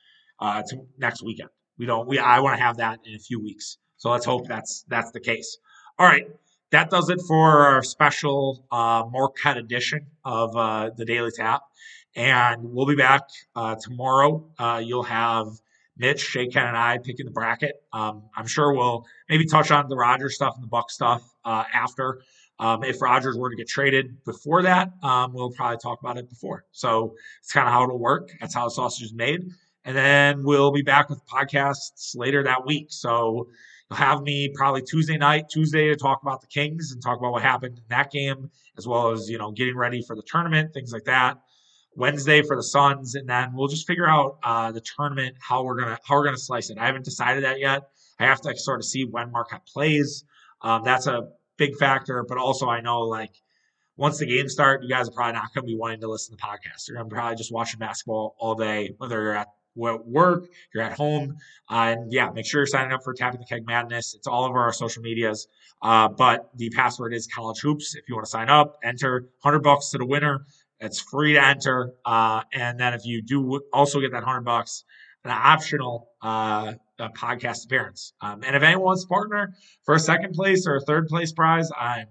uh, 0.41 0.63
next 0.99 1.23
weekend. 1.23 1.51
We 1.83 1.87
don't 1.87 2.07
we 2.07 2.21
I 2.21 2.39
want 2.39 2.57
to 2.57 2.63
have 2.63 2.77
that 2.77 3.01
in 3.05 3.17
a 3.17 3.19
few 3.19 3.43
weeks. 3.43 3.77
So 3.97 4.11
let's 4.11 4.25
hope 4.25 4.47
that's 4.47 4.85
that's 4.87 5.11
the 5.11 5.19
case. 5.21 5.59
All 5.99 6.07
right 6.07 6.27
that 6.73 6.89
does 6.89 7.11
it 7.11 7.21
for 7.29 7.67
our 7.67 7.83
special 7.83 8.65
uh, 8.73 9.05
Marquette 9.11 9.59
edition 9.59 10.07
of 10.25 10.57
uh, 10.57 10.91
the 10.97 11.05
Daily 11.05 11.31
Tap. 11.31 11.63
And 12.17 12.73
we'll 12.73 12.87
be 12.87 12.97
back 12.97 13.23
uh, 13.55 13.77
tomorrow. 13.81 14.47
Uh, 14.59 14.81
you'll 14.85 15.03
have 15.03 15.49
Mitch, 15.99 16.21
Shay 16.21 16.47
Ken, 16.47 16.67
and 16.67 16.77
I 16.77 16.99
picking 16.99 17.27
the 17.27 17.33
bracket. 17.33 17.83
Um, 17.93 18.23
I'm 18.35 18.47
sure 18.47 18.73
we'll 18.73 19.05
maybe 19.29 19.45
touch 19.45 19.71
on 19.71 19.89
the 19.89 19.97
Rodgers 19.97 20.35
stuff 20.35 20.55
and 20.55 20.63
the 20.63 20.69
Buck 20.69 20.91
stuff 20.91 21.23
uh, 21.45 21.65
after. 21.75 22.23
Um, 22.59 22.85
if 22.85 23.03
Rodgers 23.03 23.37
were 23.37 23.51
to 23.51 23.57
get 23.57 23.69
traded 23.69 24.25
before 24.25 24.63
that, 24.63 24.93
um, 25.03 25.35
we'll 25.35 25.51
probably 25.51 25.79
talk 25.79 26.01
about 26.01 26.17
it 26.17 26.29
before. 26.29 26.65
So 26.73 27.17
it's 27.41 27.53
kind 27.53 27.67
of 27.67 27.73
how 27.73 27.85
it'll 27.85 27.99
work. 27.99 28.31
That's 28.41 28.55
how 28.55 28.65
the 28.65 28.71
sausage 28.71 29.05
is 29.05 29.13
made. 29.13 29.51
And 29.85 29.97
then 29.97 30.45
we'll 30.45 30.73
be 30.73 30.83
back 30.83 31.11
with 31.11 31.21
podcasts 31.27 32.15
later 32.15 32.45
that 32.45 32.65
week. 32.65 32.87
So 32.91 33.49
you'll 33.91 33.99
have 33.99 34.23
me 34.23 34.53
probably 34.55 34.83
Tuesday 34.83 35.17
night, 35.17 35.49
Tuesday 35.51 35.89
to 35.89 35.97
talk 35.97 36.23
about 36.23 36.41
the 36.41 36.47
Kings 36.47 36.93
and 36.93 37.03
talk 37.03 37.19
about 37.19 37.33
what 37.33 37.43
happened 37.43 37.79
in 37.79 37.85
that 37.89 38.11
game, 38.11 38.51
as 38.79 38.87
well 38.87 39.11
as 39.11 39.29
you 39.29 39.39
know 39.39 39.51
getting 39.51 39.77
ready 39.77 40.03
for 40.03 40.17
the 40.17 40.23
tournament, 40.23 40.73
things 40.73 40.93
like 40.93 41.05
that. 41.05 41.39
Wednesday 41.95 42.43
for 42.43 42.57
the 42.57 42.63
Suns, 42.63 43.15
and 43.17 43.29
then 43.29 43.53
we'll 43.55 43.69
just 43.69 43.87
figure 43.87 44.09
out 44.09 44.39
uh, 44.43 44.73
the 44.73 44.81
tournament 44.81 45.37
how 45.41 45.63
we're 45.63 45.79
gonna 45.79 45.99
how 46.05 46.15
we're 46.15 46.25
gonna 46.25 46.39
slice 46.39 46.71
it. 46.71 46.79
I 46.79 46.87
haven't 46.87 47.05
decided 47.05 47.45
that 47.45 47.61
yet. 47.61 47.83
I 48.19 48.25
have 48.25 48.41
to 48.43 48.57
sort 48.57 48.81
of 48.81 48.85
see 48.85 49.05
when 49.05 49.31
Marquette 49.31 49.67
plays. 49.67 50.25
Um, 50.63 50.85
that's 50.85 51.07
a 51.07 51.29
big 51.57 51.77
factor, 51.77 52.25
but 52.27 52.39
also 52.39 52.69
I 52.69 52.81
know 52.81 53.01
like 53.01 53.33
once 53.97 54.19
the 54.19 54.27
games 54.27 54.53
start, 54.53 54.83
you 54.83 54.89
guys 54.89 55.09
are 55.09 55.13
probably 55.13 55.35
not 55.35 55.53
to 55.55 55.63
be 55.63 55.77
wanting 55.77 56.01
to 56.01 56.09
listen 56.09 56.37
to 56.37 56.41
the 56.41 56.47
podcast. 56.47 56.89
You're 56.89 56.99
to 56.99 57.05
probably 57.05 57.37
just 57.37 57.53
watching 57.53 57.79
basketball 57.79 58.37
all 58.39 58.55
day, 58.55 58.95
whether 58.97 59.21
you're 59.21 59.45
at 59.87 60.07
work, 60.07 60.45
you're 60.75 60.83
at 60.83 60.93
home. 60.93 61.37
And 61.69 62.13
yeah, 62.13 62.31
make 62.31 62.47
sure 62.47 62.61
you're 62.61 62.67
signing 62.67 62.93
up 62.93 63.03
for 63.03 63.15
Tapping 63.15 63.41
the 63.41 63.47
Keg 63.47 63.67
Madness. 63.67 64.15
It's 64.15 64.27
all 64.27 64.45
over 64.45 64.61
our 64.61 64.73
social 64.73 65.03
medias. 65.03 65.49
Uh, 65.81 66.09
but 66.09 66.51
the 66.57 66.71
password 66.71 67.15
is 67.15 67.27
college 67.27 67.61
hoops. 67.61 67.95
If 67.95 68.09
you 68.09 68.15
want 68.15 68.27
to 68.27 68.31
sign 68.31 68.49
up, 68.49 68.79
enter 68.85 69.29
100 69.43 69.61
bucks 69.61 69.91
to 69.91 69.99
the 69.99 70.07
winner. 70.07 70.47
It's 70.81 71.01
free 71.01 71.35
to 71.35 71.45
enter. 71.45 71.93
Uh, 72.05 72.43
and 72.53 72.79
then 72.79 72.95
if 72.95 73.05
you 73.05 73.23
do 73.23 73.61
also 73.73 74.01
get 74.01 74.13
that 74.13 74.23
100 74.23 74.43
bucks, 74.43 74.85
an 75.25 75.31
optional 75.31 76.09
uh, 76.21 76.73
podcast 76.99 77.65
appearance. 77.65 78.13
Um, 78.21 78.43
and 78.45 78.57
if 78.57 78.63
anyone 78.63 78.85
wants 78.85 79.03
to 79.03 79.09
partner 79.09 79.55
for 79.85 79.95
a 79.95 80.01
second 80.01 80.35
place 80.35 80.67
or 80.67 80.77
a 80.77 80.81
third 80.81 81.09
place 81.09 81.33
prize, 81.33 81.71
I'm 81.79 82.07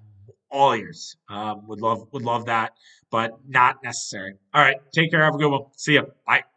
all 0.50 0.74
ears. 0.74 1.16
Um, 1.30 1.68
would 1.68 1.82
love 1.82 2.08
would 2.12 2.24
love 2.24 2.46
that, 2.46 2.74
but 3.10 3.40
not 3.48 3.84
necessary. 3.84 4.36
All 4.54 4.62
right, 4.62 4.78
take 4.94 5.12
care. 5.12 5.24
Have 5.24 5.36
a 5.36 5.38
good 5.38 5.50
one. 5.50 5.66
See 5.78 5.94
you. 5.94 6.08
Bye. 6.28 6.51